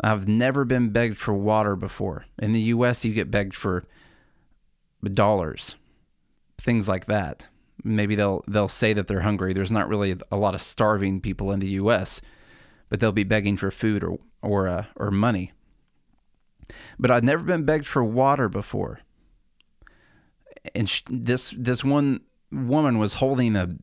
I've 0.00 0.26
never 0.26 0.64
been 0.64 0.88
begged 0.88 1.18
for 1.18 1.34
water 1.34 1.76
before. 1.76 2.24
In 2.38 2.52
the 2.52 2.60
US, 2.60 3.04
you 3.04 3.12
get 3.12 3.30
begged 3.30 3.54
for 3.54 3.84
dollars, 5.02 5.76
things 6.58 6.88
like 6.88 7.06
that. 7.06 7.46
Maybe 7.84 8.14
they'll 8.14 8.44
they'll 8.46 8.68
say 8.68 8.92
that 8.92 9.06
they're 9.06 9.22
hungry. 9.22 9.52
There's 9.52 9.72
not 9.72 9.88
really 9.88 10.16
a 10.30 10.36
lot 10.36 10.54
of 10.54 10.60
starving 10.60 11.20
people 11.20 11.50
in 11.50 11.58
the 11.58 11.70
U.S., 11.70 12.20
but 12.88 13.00
they'll 13.00 13.12
be 13.12 13.24
begging 13.24 13.56
for 13.56 13.70
food 13.70 14.04
or 14.04 14.18
or 14.40 14.68
uh, 14.68 14.84
or 14.96 15.10
money. 15.10 15.52
But 16.98 17.10
I've 17.10 17.24
never 17.24 17.42
been 17.44 17.64
begged 17.64 17.86
for 17.86 18.04
water 18.04 18.48
before 18.48 19.00
and 20.74 20.88
sh- 20.88 21.02
this 21.08 21.52
this 21.56 21.84
one 21.84 22.20
woman 22.50 22.98
was 22.98 23.14
holding 23.14 23.56
a 23.56 23.76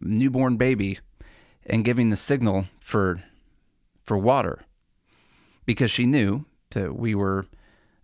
newborn 0.00 0.56
baby 0.56 0.98
and 1.66 1.84
giving 1.84 2.10
the 2.10 2.16
signal 2.16 2.66
for 2.80 3.22
for 4.02 4.18
water 4.18 4.62
because 5.64 5.90
she 5.90 6.06
knew 6.06 6.44
that 6.70 6.96
we 6.96 7.14
were 7.14 7.46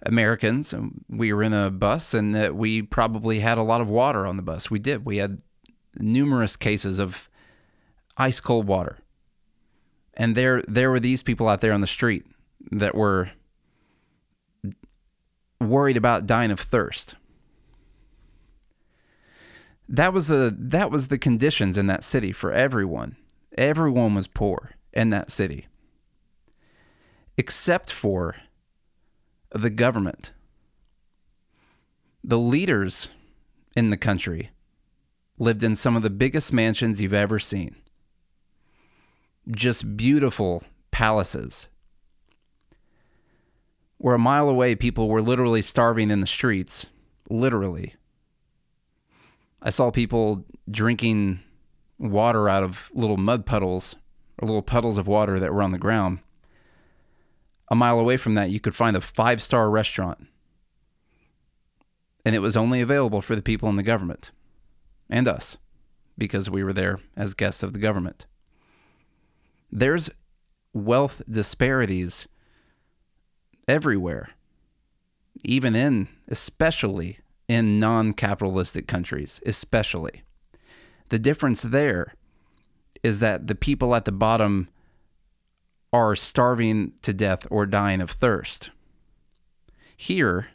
Americans 0.02 0.74
we 1.08 1.32
were 1.32 1.42
in 1.42 1.52
a 1.52 1.70
bus 1.70 2.14
and 2.14 2.34
that 2.34 2.54
we 2.54 2.82
probably 2.82 3.40
had 3.40 3.58
a 3.58 3.62
lot 3.62 3.80
of 3.80 3.90
water 3.90 4.26
on 4.26 4.37
the 4.37 4.42
bus. 4.42 4.70
We 4.70 4.78
did. 4.78 5.04
We 5.04 5.16
had 5.16 5.42
numerous 5.98 6.56
cases 6.56 6.98
of 6.98 7.28
ice 8.16 8.40
cold 8.40 8.66
water. 8.66 8.98
And 10.14 10.34
there 10.34 10.62
there 10.68 10.90
were 10.90 11.00
these 11.00 11.22
people 11.22 11.48
out 11.48 11.61
there 11.61 11.72
on 11.72 11.80
the 11.80 11.87
street 11.87 12.24
that 12.70 12.94
were 12.94 13.30
worried 15.61 15.96
about 15.96 16.26
dying 16.26 16.50
of 16.50 16.61
thirst 16.61 17.14
that 19.88 20.12
was 20.12 20.28
the 20.28 20.54
that 20.56 20.90
was 20.90 21.08
the 21.08 21.18
conditions 21.18 21.78
in 21.78 21.87
that 21.87 22.04
city 22.04 22.32
for 22.32 22.52
everyone. 22.52 23.16
Everyone 23.56 24.14
was 24.14 24.26
poor 24.26 24.72
in 24.92 25.11
that 25.11 25.30
city. 25.30 25.66
Except 27.37 27.90
for 27.90 28.37
the 29.50 29.70
government. 29.70 30.32
The 32.22 32.38
leaders 32.38 33.11
in 33.76 33.90
the 33.90 33.96
country 33.96 34.50
lived 35.38 35.62
in 35.62 35.76
some 35.76 35.96
of 35.96 36.02
the 36.02 36.11
biggest 36.11 36.52
mansions 36.52 37.00
you've 37.00 37.14
ever 37.14 37.38
seen. 37.38 37.76
Just 39.50 39.96
beautiful 39.96 40.62
palaces. 40.90 41.68
Where 43.98 44.14
a 44.14 44.18
mile 44.18 44.48
away, 44.48 44.74
people 44.74 45.08
were 45.08 45.22
literally 45.22 45.62
starving 45.62 46.11
in 46.11 46.20
the 46.20 46.26
streets. 46.26 46.88
Literally. 47.30 47.94
I 49.61 49.70
saw 49.70 49.90
people 49.90 50.44
drinking 50.70 51.40
water 51.98 52.48
out 52.48 52.62
of 52.62 52.90
little 52.92 53.16
mud 53.16 53.44
puddles 53.44 53.96
or 54.38 54.46
little 54.46 54.62
puddles 54.62 54.98
of 54.98 55.08
water 55.08 55.40
that 55.40 55.52
were 55.52 55.62
on 55.62 55.72
the 55.72 55.78
ground. 55.78 56.20
A 57.70 57.74
mile 57.74 57.98
away 58.00 58.16
from 58.16 58.35
that, 58.35 58.50
you 58.50 58.61
could 58.61 58.74
find 58.74 58.96
a 58.96 59.00
five 59.00 59.42
star 59.42 59.70
restaurant. 59.70 60.26
And 62.24 62.35
it 62.35 62.40
was 62.40 62.57
only 62.57 62.81
available 62.81 63.22
for 63.22 63.37
the 63.37 63.42
people 63.42 63.68
in 63.68 63.76
the 63.76 63.83
government 63.83 64.33
and 65.09 65.28
us 65.28 65.57
because 66.16 66.50
we 66.50 66.64
were 66.64 66.72
there 66.72 66.98
as 67.16 67.35
guests 67.35 67.62
of 67.62 67.72
the 67.72 67.78
government. 67.78 68.26
There's 69.70 70.11
wealth 70.72 71.22
disparities 71.28 72.28
everywhere. 73.66 74.31
even 75.44 75.76
in, 75.76 76.09
especially 76.26 77.18
in 77.46 77.78
non 77.78 78.12
capitalistic 78.12 78.88
countries, 78.88 79.40
especially. 79.46 80.22
The 81.11 81.18
difference 81.18 81.62
there 81.62 82.14
is 83.02 83.20
that 83.20 83.46
the 83.46 83.54
people 83.54 83.94
at 83.94 84.04
the 84.04 84.12
bottom 84.12 84.68
are 85.92 86.14
starving 86.14 86.92
to 87.03 87.12
death 87.12 87.46
or 87.51 87.66
dying 87.66 88.01
of 88.01 88.11
thirst. 88.11 88.70
Here, 89.96 90.48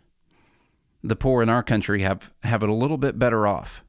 the 1.03 1.15
poor 1.15 1.41
in 1.41 1.49
our 1.49 1.63
country 1.63 2.01
have, 2.01 2.31
have 2.43 2.63
it 2.63 2.69
a 2.69 2.73
little 2.73 2.97
bit 2.97 3.19
better 3.19 3.45
off. 3.47 3.83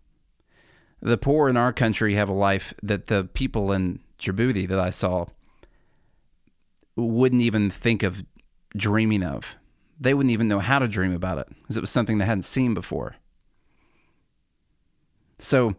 The 1.00 1.18
poor 1.18 1.48
in 1.48 1.56
our 1.56 1.72
country 1.72 2.14
have 2.14 2.28
a 2.28 2.34
life 2.34 2.72
that 2.82 3.06
the 3.06 3.24
people 3.24 3.72
in 3.72 4.00
Djibouti 4.18 4.66
that 4.68 4.78
I 4.78 4.90
saw 4.90 5.26
wouldn't 6.96 7.42
even 7.42 7.70
think 7.70 8.02
of 8.02 8.24
dreaming 8.76 9.22
of. 9.22 9.56
They 10.00 10.14
wouldn't 10.14 10.32
even 10.32 10.48
know 10.48 10.60
how 10.60 10.78
to 10.78 10.88
dream 10.88 11.12
about 11.12 11.38
it 11.38 11.48
because 11.60 11.76
it 11.76 11.80
was 11.80 11.90
something 11.90 12.18
they 12.18 12.24
hadn't 12.24 12.42
seen 12.42 12.74
before. 12.74 13.16
So 15.38 15.76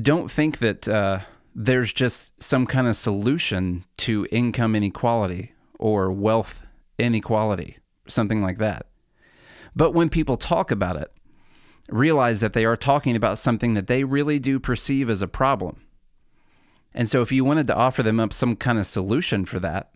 don't 0.00 0.30
think 0.30 0.58
that 0.58 0.88
uh, 0.88 1.20
there's 1.60 1.92
just 1.92 2.40
some 2.40 2.66
kind 2.66 2.86
of 2.86 2.94
solution 2.94 3.84
to 3.96 4.28
income 4.30 4.76
inequality 4.76 5.52
or 5.76 6.12
wealth 6.12 6.62
inequality, 7.00 7.78
something 8.06 8.40
like 8.40 8.58
that. 8.58 8.86
But 9.74 9.90
when 9.90 10.08
people 10.08 10.36
talk 10.36 10.70
about 10.70 10.94
it, 10.94 11.12
realize 11.90 12.40
that 12.40 12.52
they 12.52 12.64
are 12.64 12.76
talking 12.76 13.16
about 13.16 13.40
something 13.40 13.74
that 13.74 13.88
they 13.88 14.04
really 14.04 14.38
do 14.38 14.60
perceive 14.60 15.10
as 15.10 15.20
a 15.20 15.26
problem. 15.26 15.82
And 16.94 17.08
so 17.08 17.22
if 17.22 17.32
you 17.32 17.44
wanted 17.44 17.66
to 17.66 17.76
offer 17.76 18.04
them 18.04 18.20
up 18.20 18.32
some 18.32 18.54
kind 18.54 18.78
of 18.78 18.86
solution 18.86 19.44
for 19.44 19.58
that, 19.58 19.90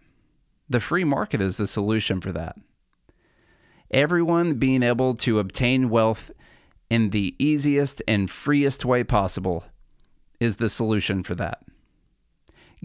the 0.69 0.81
free 0.81 1.05
market 1.05 1.41
is 1.41 1.59
the 1.59 1.69
solution 1.69 2.21
for 2.21 2.33
that. 2.33 2.57
Everyone 3.93 4.55
being 4.55 4.83
able 4.83 5.15
to 5.17 5.39
obtain 5.39 5.91
wealth 5.91 6.33
in 6.91 7.11
the 7.11 7.37
easiest 7.39 8.03
and 8.09 8.29
freest 8.29 8.85
way 8.85 9.05
possible 9.05 9.65
is 10.43 10.57
the 10.57 10.69
solution 10.69 11.23
for 11.23 11.35
that. 11.37 11.63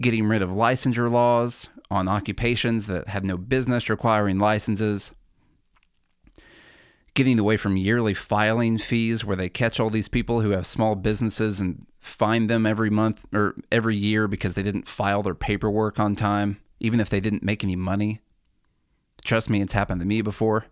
Getting 0.00 0.26
rid 0.26 0.42
of 0.42 0.50
licensure 0.50 1.10
laws 1.10 1.68
on 1.90 2.06
occupations 2.06 2.86
that 2.86 3.08
have 3.08 3.24
no 3.24 3.36
business 3.36 3.90
requiring 3.90 4.38
licenses. 4.38 5.12
Getting 7.14 7.38
away 7.38 7.56
from 7.56 7.76
yearly 7.76 8.14
filing 8.14 8.78
fees 8.78 9.24
where 9.24 9.36
they 9.36 9.48
catch 9.48 9.80
all 9.80 9.90
these 9.90 10.08
people 10.08 10.40
who 10.40 10.50
have 10.50 10.66
small 10.66 10.94
businesses 10.94 11.58
and 11.58 11.84
fine 11.98 12.46
them 12.46 12.64
every 12.64 12.90
month 12.90 13.24
or 13.34 13.56
every 13.72 13.96
year 13.96 14.28
because 14.28 14.54
they 14.54 14.62
didn't 14.62 14.86
file 14.86 15.22
their 15.22 15.34
paperwork 15.34 15.98
on 15.98 16.14
time, 16.14 16.60
even 16.78 17.00
if 17.00 17.10
they 17.10 17.18
didn't 17.18 17.42
make 17.42 17.64
any 17.64 17.74
money. 17.74 18.20
Trust 19.24 19.50
me, 19.50 19.60
it's 19.60 19.72
happened 19.72 20.00
to 20.00 20.06
me 20.06 20.22
before 20.22 20.66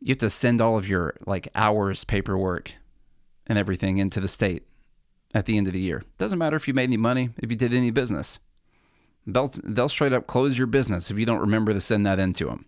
you 0.00 0.12
have 0.12 0.18
to 0.18 0.30
send 0.30 0.60
all 0.60 0.76
of 0.76 0.88
your 0.88 1.14
like 1.26 1.48
hours 1.54 2.04
paperwork 2.04 2.74
and 3.46 3.58
everything 3.58 3.98
into 3.98 4.20
the 4.20 4.28
state 4.28 4.67
at 5.34 5.44
the 5.44 5.56
end 5.56 5.66
of 5.66 5.72
the 5.72 5.80
year. 5.80 6.02
Doesn't 6.16 6.38
matter 6.38 6.56
if 6.56 6.66
you 6.66 6.74
made 6.74 6.84
any 6.84 6.96
money, 6.96 7.30
if 7.38 7.50
you 7.50 7.56
did 7.56 7.74
any 7.74 7.90
business. 7.90 8.38
They'll 9.26 9.52
they'll 9.62 9.88
straight 9.88 10.12
up 10.12 10.26
close 10.26 10.56
your 10.56 10.66
business 10.66 11.10
if 11.10 11.18
you 11.18 11.26
don't 11.26 11.40
remember 11.40 11.74
to 11.74 11.80
send 11.80 12.06
that 12.06 12.18
into 12.18 12.46
them. 12.46 12.64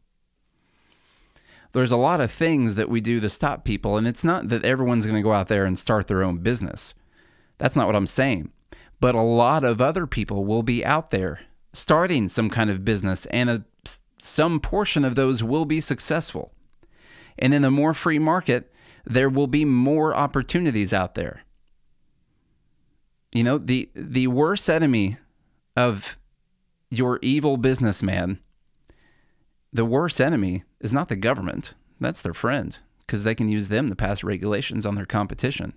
There's 1.72 1.92
a 1.92 1.96
lot 1.96 2.20
of 2.20 2.32
things 2.32 2.74
that 2.74 2.90
we 2.90 3.00
do 3.00 3.20
to 3.20 3.28
stop 3.28 3.64
people, 3.64 3.96
and 3.96 4.06
it's 4.06 4.24
not 4.24 4.48
that 4.48 4.64
everyone's 4.64 5.06
going 5.06 5.16
to 5.16 5.22
go 5.22 5.32
out 5.32 5.48
there 5.48 5.64
and 5.64 5.78
start 5.78 6.08
their 6.08 6.22
own 6.22 6.38
business. 6.38 6.94
That's 7.58 7.76
not 7.76 7.86
what 7.86 7.96
I'm 7.96 8.08
saying. 8.08 8.50
But 9.00 9.14
a 9.14 9.22
lot 9.22 9.64
of 9.64 9.80
other 9.80 10.06
people 10.06 10.44
will 10.44 10.62
be 10.62 10.84
out 10.84 11.10
there 11.10 11.40
starting 11.72 12.28
some 12.28 12.50
kind 12.50 12.70
of 12.70 12.84
business, 12.84 13.26
and 13.26 13.48
a, 13.48 13.64
some 14.18 14.58
portion 14.60 15.04
of 15.04 15.14
those 15.14 15.42
will 15.44 15.64
be 15.64 15.80
successful. 15.80 16.52
And 17.38 17.54
in 17.54 17.64
a 17.64 17.70
more 17.70 17.94
free 17.94 18.18
market, 18.18 18.72
there 19.04 19.30
will 19.30 19.46
be 19.46 19.64
more 19.64 20.14
opportunities 20.14 20.92
out 20.92 21.14
there. 21.14 21.44
You 23.32 23.44
know, 23.44 23.58
the 23.58 23.90
the 23.94 24.26
worst 24.26 24.68
enemy 24.68 25.18
of 25.76 26.18
your 26.90 27.18
evil 27.22 27.56
businessman, 27.56 28.40
the 29.72 29.84
worst 29.84 30.20
enemy 30.20 30.64
is 30.80 30.92
not 30.92 31.08
the 31.08 31.16
government. 31.16 31.74
That's 32.00 32.22
their 32.22 32.34
friend 32.34 32.76
because 33.06 33.24
they 33.24 33.34
can 33.34 33.48
use 33.48 33.68
them 33.68 33.88
to 33.88 33.96
pass 33.96 34.24
regulations 34.24 34.86
on 34.86 34.94
their 34.94 35.06
competition. 35.06 35.74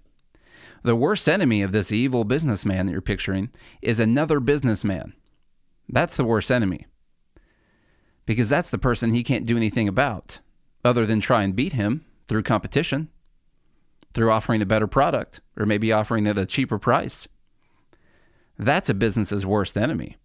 The 0.83 0.95
worst 0.95 1.29
enemy 1.29 1.61
of 1.61 1.71
this 1.71 1.91
evil 1.91 2.23
businessman 2.23 2.85
that 2.85 2.91
you're 2.91 3.01
picturing 3.01 3.51
is 3.81 3.99
another 3.99 4.39
businessman. 4.39 5.13
That's 5.87 6.17
the 6.17 6.25
worst 6.25 6.51
enemy. 6.51 6.87
Because 8.25 8.49
that's 8.49 8.69
the 8.69 8.77
person 8.77 9.11
he 9.11 9.23
can't 9.23 9.45
do 9.45 9.57
anything 9.57 9.87
about 9.87 10.39
other 10.83 11.05
than 11.05 11.19
try 11.19 11.43
and 11.43 11.55
beat 11.55 11.73
him 11.73 12.05
through 12.27 12.43
competition, 12.43 13.09
through 14.13 14.31
offering 14.31 14.61
a 14.61 14.65
better 14.65 14.87
product, 14.87 15.41
or 15.57 15.65
maybe 15.65 15.91
offering 15.91 16.25
it 16.25 16.31
at 16.31 16.43
a 16.43 16.45
cheaper 16.45 16.77
price. 16.77 17.27
That's 18.57 18.89
a 18.89 18.93
business's 18.93 19.45
worst 19.45 19.77
enemy. 19.77 20.17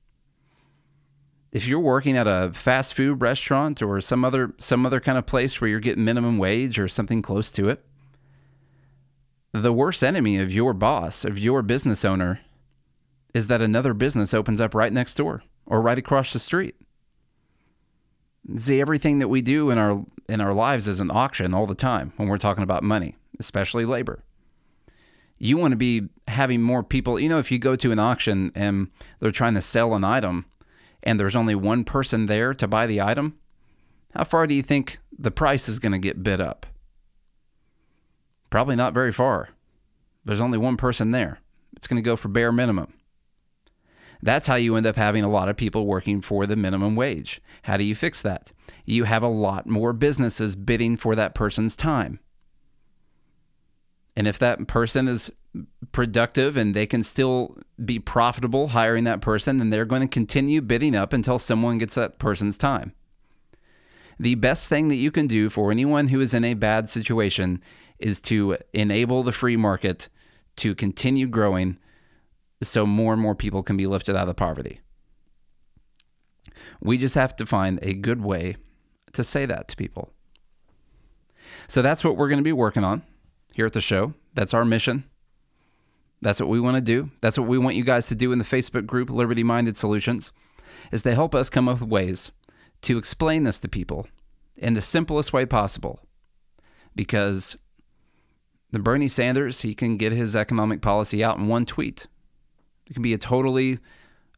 If 1.51 1.67
you're 1.67 1.81
working 1.81 2.17
at 2.17 2.27
a 2.29 2.51
fast 2.53 2.93
food 2.95 3.23
restaurant 3.23 3.83
or 3.83 4.01
some 4.01 4.25
other 4.25 4.55
some 4.59 4.85
other 4.85 5.01
kind 5.01 5.17
of 5.17 5.27
place 5.27 5.61
where 5.61 5.69
you're 5.69 5.81
getting 5.81 6.05
minimum 6.05 6.37
wage 6.37 6.79
or 6.79 6.89
something 6.89 7.23
close 7.23 7.51
to 7.53 7.69
it, 7.69 7.85
the 9.53 9.73
worst 9.73 10.05
enemy 10.05 10.37
of 10.37 10.53
your 10.53 10.75
boss, 10.75 11.25
of 11.25 11.39
your 11.39 11.63
business 11.63 12.05
owner, 12.05 12.41
is 13.33 13.47
that 13.47 13.63
another 13.63 13.95
business 13.95 14.35
opens 14.35 14.61
up 14.61 14.75
right 14.75 14.93
next 14.93 15.15
door 15.15 15.43
or 15.65 15.81
right 15.81 15.99
across 15.99 16.33
the 16.33 16.39
street. 16.39 16.75
See, 18.55 18.81
everything 18.81 19.19
that 19.19 19.29
we 19.29 19.41
do 19.41 19.71
in 19.71 19.79
our 19.79 20.05
in 20.29 20.41
our 20.43 20.53
lives 20.53 20.87
is 20.87 21.01
an 21.01 21.11
auction 21.11 21.55
all 21.55 21.67
the 21.67 21.75
time 21.75 22.13
when 22.17 22.29
we're 22.29 22.39
talking 22.39 22.63
about 22.63 22.83
money, 22.83 23.17
especially 23.39 23.87
labor. 23.87 24.23
You 25.39 25.57
want 25.57 25.73
to 25.73 25.77
be 25.77 26.09
having 26.27 26.63
more 26.63 26.83
people. 26.83 27.19
You 27.19 27.29
know, 27.29 27.39
if 27.39 27.51
you 27.51 27.59
go 27.59 27.77
to 27.77 27.93
an 27.93 27.99
auction 27.99 28.53
and 28.55 28.89
they're 29.21 29.31
trying 29.31 29.55
to 29.55 29.61
sell 29.61 29.95
an 29.95 30.05
item, 30.05 30.47
and 31.03 31.19
there's 31.19 31.37
only 31.37 31.55
one 31.55 31.85
person 31.85 32.27
there 32.27 32.53
to 32.55 32.67
buy 32.67 32.87
the 32.87 33.01
item, 33.01 33.39
how 34.15 34.25
far 34.25 34.47
do 34.47 34.55
you 34.55 34.63
think 34.63 34.99
the 35.17 35.31
price 35.31 35.69
is 35.69 35.79
going 35.79 35.93
to 35.93 35.99
get 35.99 36.23
bid 36.23 36.41
up? 36.41 36.67
Probably 38.51 38.77
not 38.77 38.95
very 38.95 39.13
far. 39.13 39.51
There's 40.25 40.41
only 40.41 40.59
one 40.59 40.77
person 40.77 41.13
there. 41.13 41.41
It's 41.77 41.87
going 41.87 42.03
to 42.03 42.07
go 42.07 42.17
for 42.17 42.29
bare 42.29 42.53
minimum. 42.53 42.95
That's 44.21 44.49
how 44.49 44.57
you 44.57 44.75
end 44.75 44.87
up 44.87 44.97
having 44.97 45.23
a 45.23 45.31
lot 45.31 45.49
of 45.49 45.57
people 45.57 45.87
working 45.87 46.21
for 46.21 46.45
the 46.47 46.57
minimum 46.57 46.97
wage. 46.97 47.41
How 47.63 47.77
do 47.77 47.85
you 47.85 47.95
fix 47.95 48.21
that? 48.23 48.53
You 48.85 49.05
have 49.05 49.23
a 49.23 49.29
lot 49.29 49.69
more 49.69 49.93
businesses 49.93 50.57
bidding 50.57 50.97
for 50.97 51.15
that 51.15 51.35
person's 51.35 51.77
time. 51.77 52.19
And 54.19 54.27
if 54.27 54.37
that 54.41 54.67
person 54.67 55.07
is 55.07 55.31
productive 55.93 56.57
and 56.57 56.75
they 56.75 56.87
can 56.87 57.05
still 57.05 57.57
be 57.85 58.01
profitable 58.01 58.69
hiring 58.69 59.05
that 59.05 59.21
person, 59.21 59.59
then 59.59 59.71
they're 59.71 59.85
going 59.85 60.03
to 60.03 60.09
continue 60.09 60.61
bidding 60.61 60.97
up 60.97 61.13
until 61.13 61.39
someone 61.39 61.79
gets 61.79 61.95
that 61.95 62.19
person's 62.19 62.59
time. 62.59 62.95
The 64.19 64.35
best 64.35 64.69
thing 64.69 64.89
that 64.89 64.97
you 64.97 65.13
can 65.13 65.29
do 65.29 65.49
for 65.49 65.71
anyone 65.71 66.09
who 66.09 66.21
is 66.21 66.35
in 66.35 66.43
a 66.43 66.55
bad 66.55 66.89
situation 66.89 67.63
is 68.01 68.21
to 68.23 68.59
enable 68.73 69.23
the 69.23 69.31
free 69.31 69.57
market 69.57 70.09
to 70.57 70.75
continue 70.75 71.29
growing 71.29 71.79
so 72.61 72.85
more 72.85 73.13
and 73.13 73.23
more 73.23 73.37
people 73.37 73.63
can 73.63 73.77
be 73.77 73.87
lifted 73.87 74.17
out 74.17 74.29
of 74.29 74.35
poverty. 74.35 74.81
We 76.81 76.99
just 76.99 77.15
have 77.15 77.37
to 77.37 77.47
find 77.47 77.79
a 77.83 77.95
good 77.95 78.21
way 78.21 78.57
to 79.13 79.23
say 79.23 79.47
that 79.47 79.69
to 79.69 79.77
people. 79.77 80.13
So 81.69 81.83
that's 81.83 82.03
what 82.03 82.17
we're 82.17 82.29
going 82.29 82.41
to 82.41 82.43
be 82.43 82.51
working 82.53 82.83
on 82.83 83.05
here 83.59 83.67
at 83.67 83.73
the 83.73 83.81
show. 83.81 84.15
That's 84.35 84.55
our 84.55 84.65
mission. 84.65 85.03
That's 86.23 86.39
what 86.39 86.49
we 86.49 86.61
want 86.61 86.77
to 86.77 86.81
do. 86.81 87.11
That's 87.21 87.37
what 87.37 87.49
we 87.49 87.59
want 87.59 87.75
you 87.75 87.83
guys 87.83 88.07
to 88.07 88.15
do 88.15 88.31
in 88.31 88.39
the 88.39 88.45
Facebook 88.45 88.87
group 88.87 89.11
Liberty 89.11 89.43
Minded 89.43 89.77
Solutions 89.77 90.31
is 90.93 91.03
to 91.03 91.13
help 91.13 91.35
us 91.35 91.51
come 91.51 91.69
up 91.69 91.81
with 91.81 91.91
ways 91.91 92.31
to 92.83 92.99
explain 92.99 93.43
this 93.43 93.59
to 93.59 93.69
people 93.69 94.07
in 94.57 94.75
the 94.75 94.81
simplest 94.81 95.33
way 95.33 95.45
possible. 95.45 95.99
Because 96.95 97.57
the 98.71 98.79
Bernie 98.79 99.09
Sanders, 99.09 99.63
he 99.63 99.75
can 99.75 99.97
get 99.97 100.13
his 100.13 100.37
economic 100.37 100.81
policy 100.81 101.25
out 101.25 101.37
in 101.37 101.49
one 101.49 101.67
tweet. 101.67 102.07
It 102.87 102.93
can 102.93 103.03
be 103.03 103.13
a 103.13 103.19
totally 103.19 103.81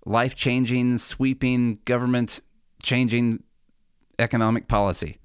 life 0.07 0.35
changing, 0.35 0.97
sweeping, 0.97 1.81
government 1.85 2.41
changing 2.83 3.43
economic 4.19 4.67
policy. 4.67 5.19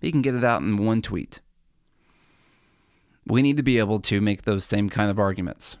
He 0.00 0.10
can 0.10 0.22
get 0.22 0.34
it 0.34 0.42
out 0.42 0.62
in 0.62 0.78
one 0.78 1.02
tweet. 1.02 1.40
We 3.26 3.42
need 3.42 3.56
to 3.56 3.62
be 3.62 3.78
able 3.78 4.00
to 4.00 4.20
make 4.20 4.42
those 4.42 4.64
same 4.64 4.88
kind 4.88 5.10
of 5.10 5.18
arguments. 5.18 5.78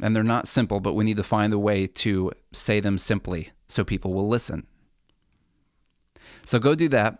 And 0.00 0.14
they're 0.14 0.22
not 0.22 0.48
simple, 0.48 0.80
but 0.80 0.94
we 0.94 1.04
need 1.04 1.16
to 1.16 1.22
find 1.22 1.52
a 1.52 1.58
way 1.58 1.86
to 1.86 2.32
say 2.52 2.80
them 2.80 2.98
simply 2.98 3.50
so 3.66 3.84
people 3.84 4.12
will 4.12 4.28
listen. 4.28 4.66
So 6.44 6.58
go 6.58 6.74
do 6.74 6.88
that. 6.88 7.18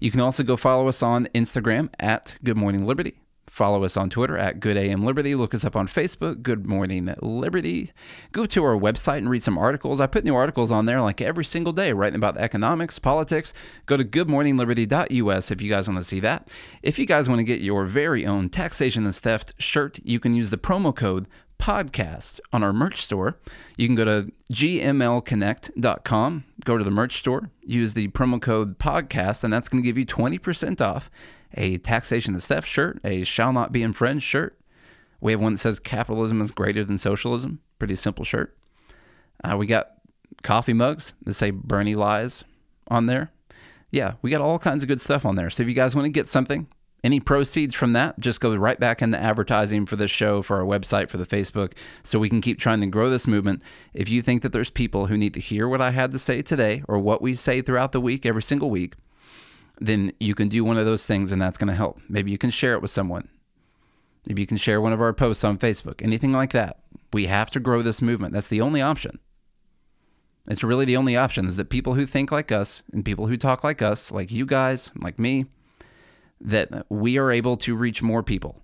You 0.00 0.10
can 0.10 0.20
also 0.20 0.42
go 0.42 0.56
follow 0.56 0.88
us 0.88 1.02
on 1.02 1.28
Instagram 1.34 1.88
at 1.98 2.36
Good 2.42 2.56
Morning 2.56 2.86
Liberty. 2.86 3.20
Follow 3.56 3.84
us 3.84 3.96
on 3.96 4.10
Twitter 4.10 4.36
at 4.36 4.60
Good 4.60 4.76
AM 4.76 5.02
Liberty. 5.02 5.34
Look 5.34 5.54
us 5.54 5.64
up 5.64 5.76
on 5.76 5.88
Facebook, 5.88 6.42
Good 6.42 6.66
Morning 6.66 7.08
Liberty. 7.22 7.90
Go 8.32 8.44
to 8.44 8.62
our 8.62 8.76
website 8.76 9.16
and 9.16 9.30
read 9.30 9.42
some 9.42 9.56
articles. 9.56 9.98
I 9.98 10.06
put 10.06 10.24
new 10.24 10.34
articles 10.34 10.70
on 10.70 10.84
there 10.84 11.00
like 11.00 11.22
every 11.22 11.46
single 11.46 11.72
day, 11.72 11.94
writing 11.94 12.18
about 12.18 12.36
economics, 12.36 12.98
politics. 12.98 13.54
Go 13.86 13.96
to 13.96 14.04
goodmorningliberty.us 14.04 15.50
if 15.50 15.62
you 15.62 15.70
guys 15.70 15.88
want 15.88 15.98
to 15.98 16.04
see 16.04 16.20
that. 16.20 16.48
If 16.82 16.98
you 16.98 17.06
guys 17.06 17.30
want 17.30 17.38
to 17.38 17.44
get 17.44 17.62
your 17.62 17.86
very 17.86 18.26
own 18.26 18.50
taxation 18.50 19.06
and 19.06 19.14
theft 19.14 19.54
shirt, 19.56 20.00
you 20.04 20.20
can 20.20 20.34
use 20.34 20.50
the 20.50 20.58
promo 20.58 20.94
code 20.94 21.26
podcast 21.58 22.40
on 22.52 22.62
our 22.62 22.74
merch 22.74 23.00
store. 23.00 23.38
You 23.78 23.88
can 23.88 23.94
go 23.94 24.04
to 24.04 24.30
gmlconnect.com, 24.52 26.44
go 26.66 26.76
to 26.76 26.84
the 26.84 26.90
merch 26.90 27.16
store, 27.16 27.50
use 27.62 27.94
the 27.94 28.08
promo 28.08 28.38
code 28.38 28.78
podcast, 28.78 29.44
and 29.44 29.50
that's 29.50 29.70
going 29.70 29.82
to 29.82 29.86
give 29.86 29.96
you 29.96 30.04
20% 30.04 30.82
off 30.82 31.10
a 31.54 31.78
taxation 31.78 32.34
and 32.34 32.42
theft 32.42 32.68
shirt, 32.68 33.00
a 33.04 33.24
shall 33.24 33.52
not 33.52 33.72
be 33.72 33.82
infringed 33.82 34.24
shirt. 34.24 34.58
We 35.20 35.32
have 35.32 35.40
one 35.40 35.54
that 35.54 35.58
says 35.58 35.80
capitalism 35.80 36.40
is 36.40 36.50
greater 36.50 36.84
than 36.84 36.98
socialism. 36.98 37.60
Pretty 37.78 37.96
simple 37.96 38.24
shirt. 38.24 38.56
Uh, 39.42 39.56
we 39.56 39.66
got 39.66 39.92
coffee 40.42 40.72
mugs 40.72 41.14
that 41.24 41.34
say 41.34 41.50
Bernie 41.50 41.94
lies 41.94 42.44
on 42.88 43.06
there. 43.06 43.30
Yeah, 43.90 44.14
we 44.22 44.30
got 44.30 44.40
all 44.40 44.58
kinds 44.58 44.82
of 44.82 44.88
good 44.88 45.00
stuff 45.00 45.24
on 45.24 45.36
there. 45.36 45.50
So 45.50 45.62
if 45.62 45.68
you 45.68 45.74
guys 45.74 45.94
want 45.94 46.06
to 46.06 46.10
get 46.10 46.28
something, 46.28 46.66
any 47.04 47.20
proceeds 47.20 47.74
from 47.74 47.92
that 47.92 48.18
just 48.18 48.40
go 48.40 48.54
right 48.54 48.80
back 48.80 49.00
into 49.00 49.18
advertising 49.18 49.86
for 49.86 49.96
this 49.96 50.10
show, 50.10 50.42
for 50.42 50.56
our 50.56 50.64
website, 50.64 51.08
for 51.08 51.18
the 51.18 51.26
Facebook, 51.26 51.72
so 52.02 52.18
we 52.18 52.28
can 52.28 52.40
keep 52.40 52.58
trying 52.58 52.80
to 52.80 52.86
grow 52.86 53.08
this 53.10 53.26
movement. 53.26 53.62
If 53.94 54.08
you 54.08 54.22
think 54.22 54.42
that 54.42 54.52
there's 54.52 54.70
people 54.70 55.06
who 55.06 55.16
need 55.16 55.34
to 55.34 55.40
hear 55.40 55.68
what 55.68 55.80
I 55.80 55.90
had 55.90 56.10
to 56.12 56.18
say 56.18 56.42
today 56.42 56.82
or 56.88 56.98
what 56.98 57.22
we 57.22 57.34
say 57.34 57.62
throughout 57.62 57.92
the 57.92 58.00
week, 58.00 58.26
every 58.26 58.42
single 58.42 58.70
week, 58.70 58.94
then 59.80 60.12
you 60.20 60.34
can 60.34 60.48
do 60.48 60.64
one 60.64 60.78
of 60.78 60.86
those 60.86 61.06
things 61.06 61.32
and 61.32 61.40
that's 61.40 61.58
going 61.58 61.68
to 61.68 61.74
help. 61.74 62.00
Maybe 62.08 62.30
you 62.30 62.38
can 62.38 62.50
share 62.50 62.72
it 62.72 62.82
with 62.82 62.90
someone. 62.90 63.28
Maybe 64.26 64.42
you 64.42 64.46
can 64.46 64.56
share 64.56 64.80
one 64.80 64.92
of 64.92 65.00
our 65.00 65.12
posts 65.12 65.44
on 65.44 65.58
Facebook, 65.58 66.02
anything 66.02 66.32
like 66.32 66.52
that. 66.52 66.80
We 67.12 67.26
have 67.26 67.50
to 67.52 67.60
grow 67.60 67.82
this 67.82 68.02
movement. 68.02 68.32
That's 68.32 68.48
the 68.48 68.60
only 68.60 68.82
option. 68.82 69.18
It's 70.48 70.64
really 70.64 70.84
the 70.84 70.96
only 70.96 71.16
option 71.16 71.46
is 71.46 71.56
that 71.56 71.70
people 71.70 71.94
who 71.94 72.06
think 72.06 72.30
like 72.30 72.52
us 72.52 72.82
and 72.92 73.04
people 73.04 73.26
who 73.26 73.36
talk 73.36 73.64
like 73.64 73.82
us, 73.82 74.12
like 74.12 74.30
you 74.30 74.46
guys, 74.46 74.90
like 74.96 75.18
me, 75.18 75.46
that 76.40 76.86
we 76.88 77.18
are 77.18 77.30
able 77.30 77.56
to 77.58 77.74
reach 77.74 78.02
more 78.02 78.22
people. 78.22 78.62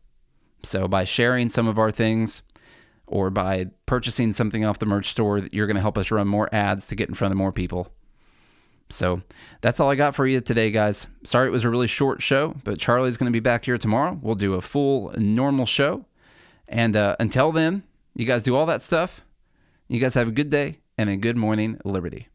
So 0.62 0.86
by 0.86 1.04
sharing 1.04 1.48
some 1.48 1.66
of 1.66 1.78
our 1.78 1.90
things 1.90 2.42
or 3.06 3.30
by 3.30 3.66
purchasing 3.86 4.32
something 4.32 4.64
off 4.64 4.78
the 4.78 4.86
merch 4.86 5.08
store, 5.08 5.38
you're 5.50 5.66
going 5.66 5.76
to 5.76 5.82
help 5.82 5.98
us 5.98 6.10
run 6.10 6.28
more 6.28 6.48
ads 6.54 6.86
to 6.88 6.94
get 6.94 7.08
in 7.08 7.14
front 7.14 7.32
of 7.32 7.38
more 7.38 7.52
people. 7.52 7.92
So 8.92 9.22
that's 9.60 9.80
all 9.80 9.90
I 9.90 9.94
got 9.94 10.14
for 10.14 10.26
you 10.26 10.40
today, 10.40 10.70
guys. 10.70 11.08
Sorry 11.24 11.48
it 11.48 11.52
was 11.52 11.64
a 11.64 11.70
really 11.70 11.86
short 11.86 12.22
show, 12.22 12.54
but 12.64 12.78
Charlie's 12.78 13.16
going 13.16 13.30
to 13.30 13.36
be 13.36 13.40
back 13.40 13.64
here 13.64 13.78
tomorrow. 13.78 14.18
We'll 14.22 14.34
do 14.34 14.54
a 14.54 14.60
full 14.60 15.12
normal 15.16 15.66
show. 15.66 16.06
And 16.68 16.94
uh, 16.94 17.16
until 17.18 17.52
then, 17.52 17.82
you 18.14 18.26
guys 18.26 18.42
do 18.42 18.54
all 18.54 18.66
that 18.66 18.82
stuff. 18.82 19.22
You 19.88 20.00
guys 20.00 20.14
have 20.14 20.28
a 20.28 20.32
good 20.32 20.50
day 20.50 20.78
and 20.96 21.10
a 21.10 21.16
good 21.16 21.36
morning, 21.36 21.80
Liberty. 21.84 22.28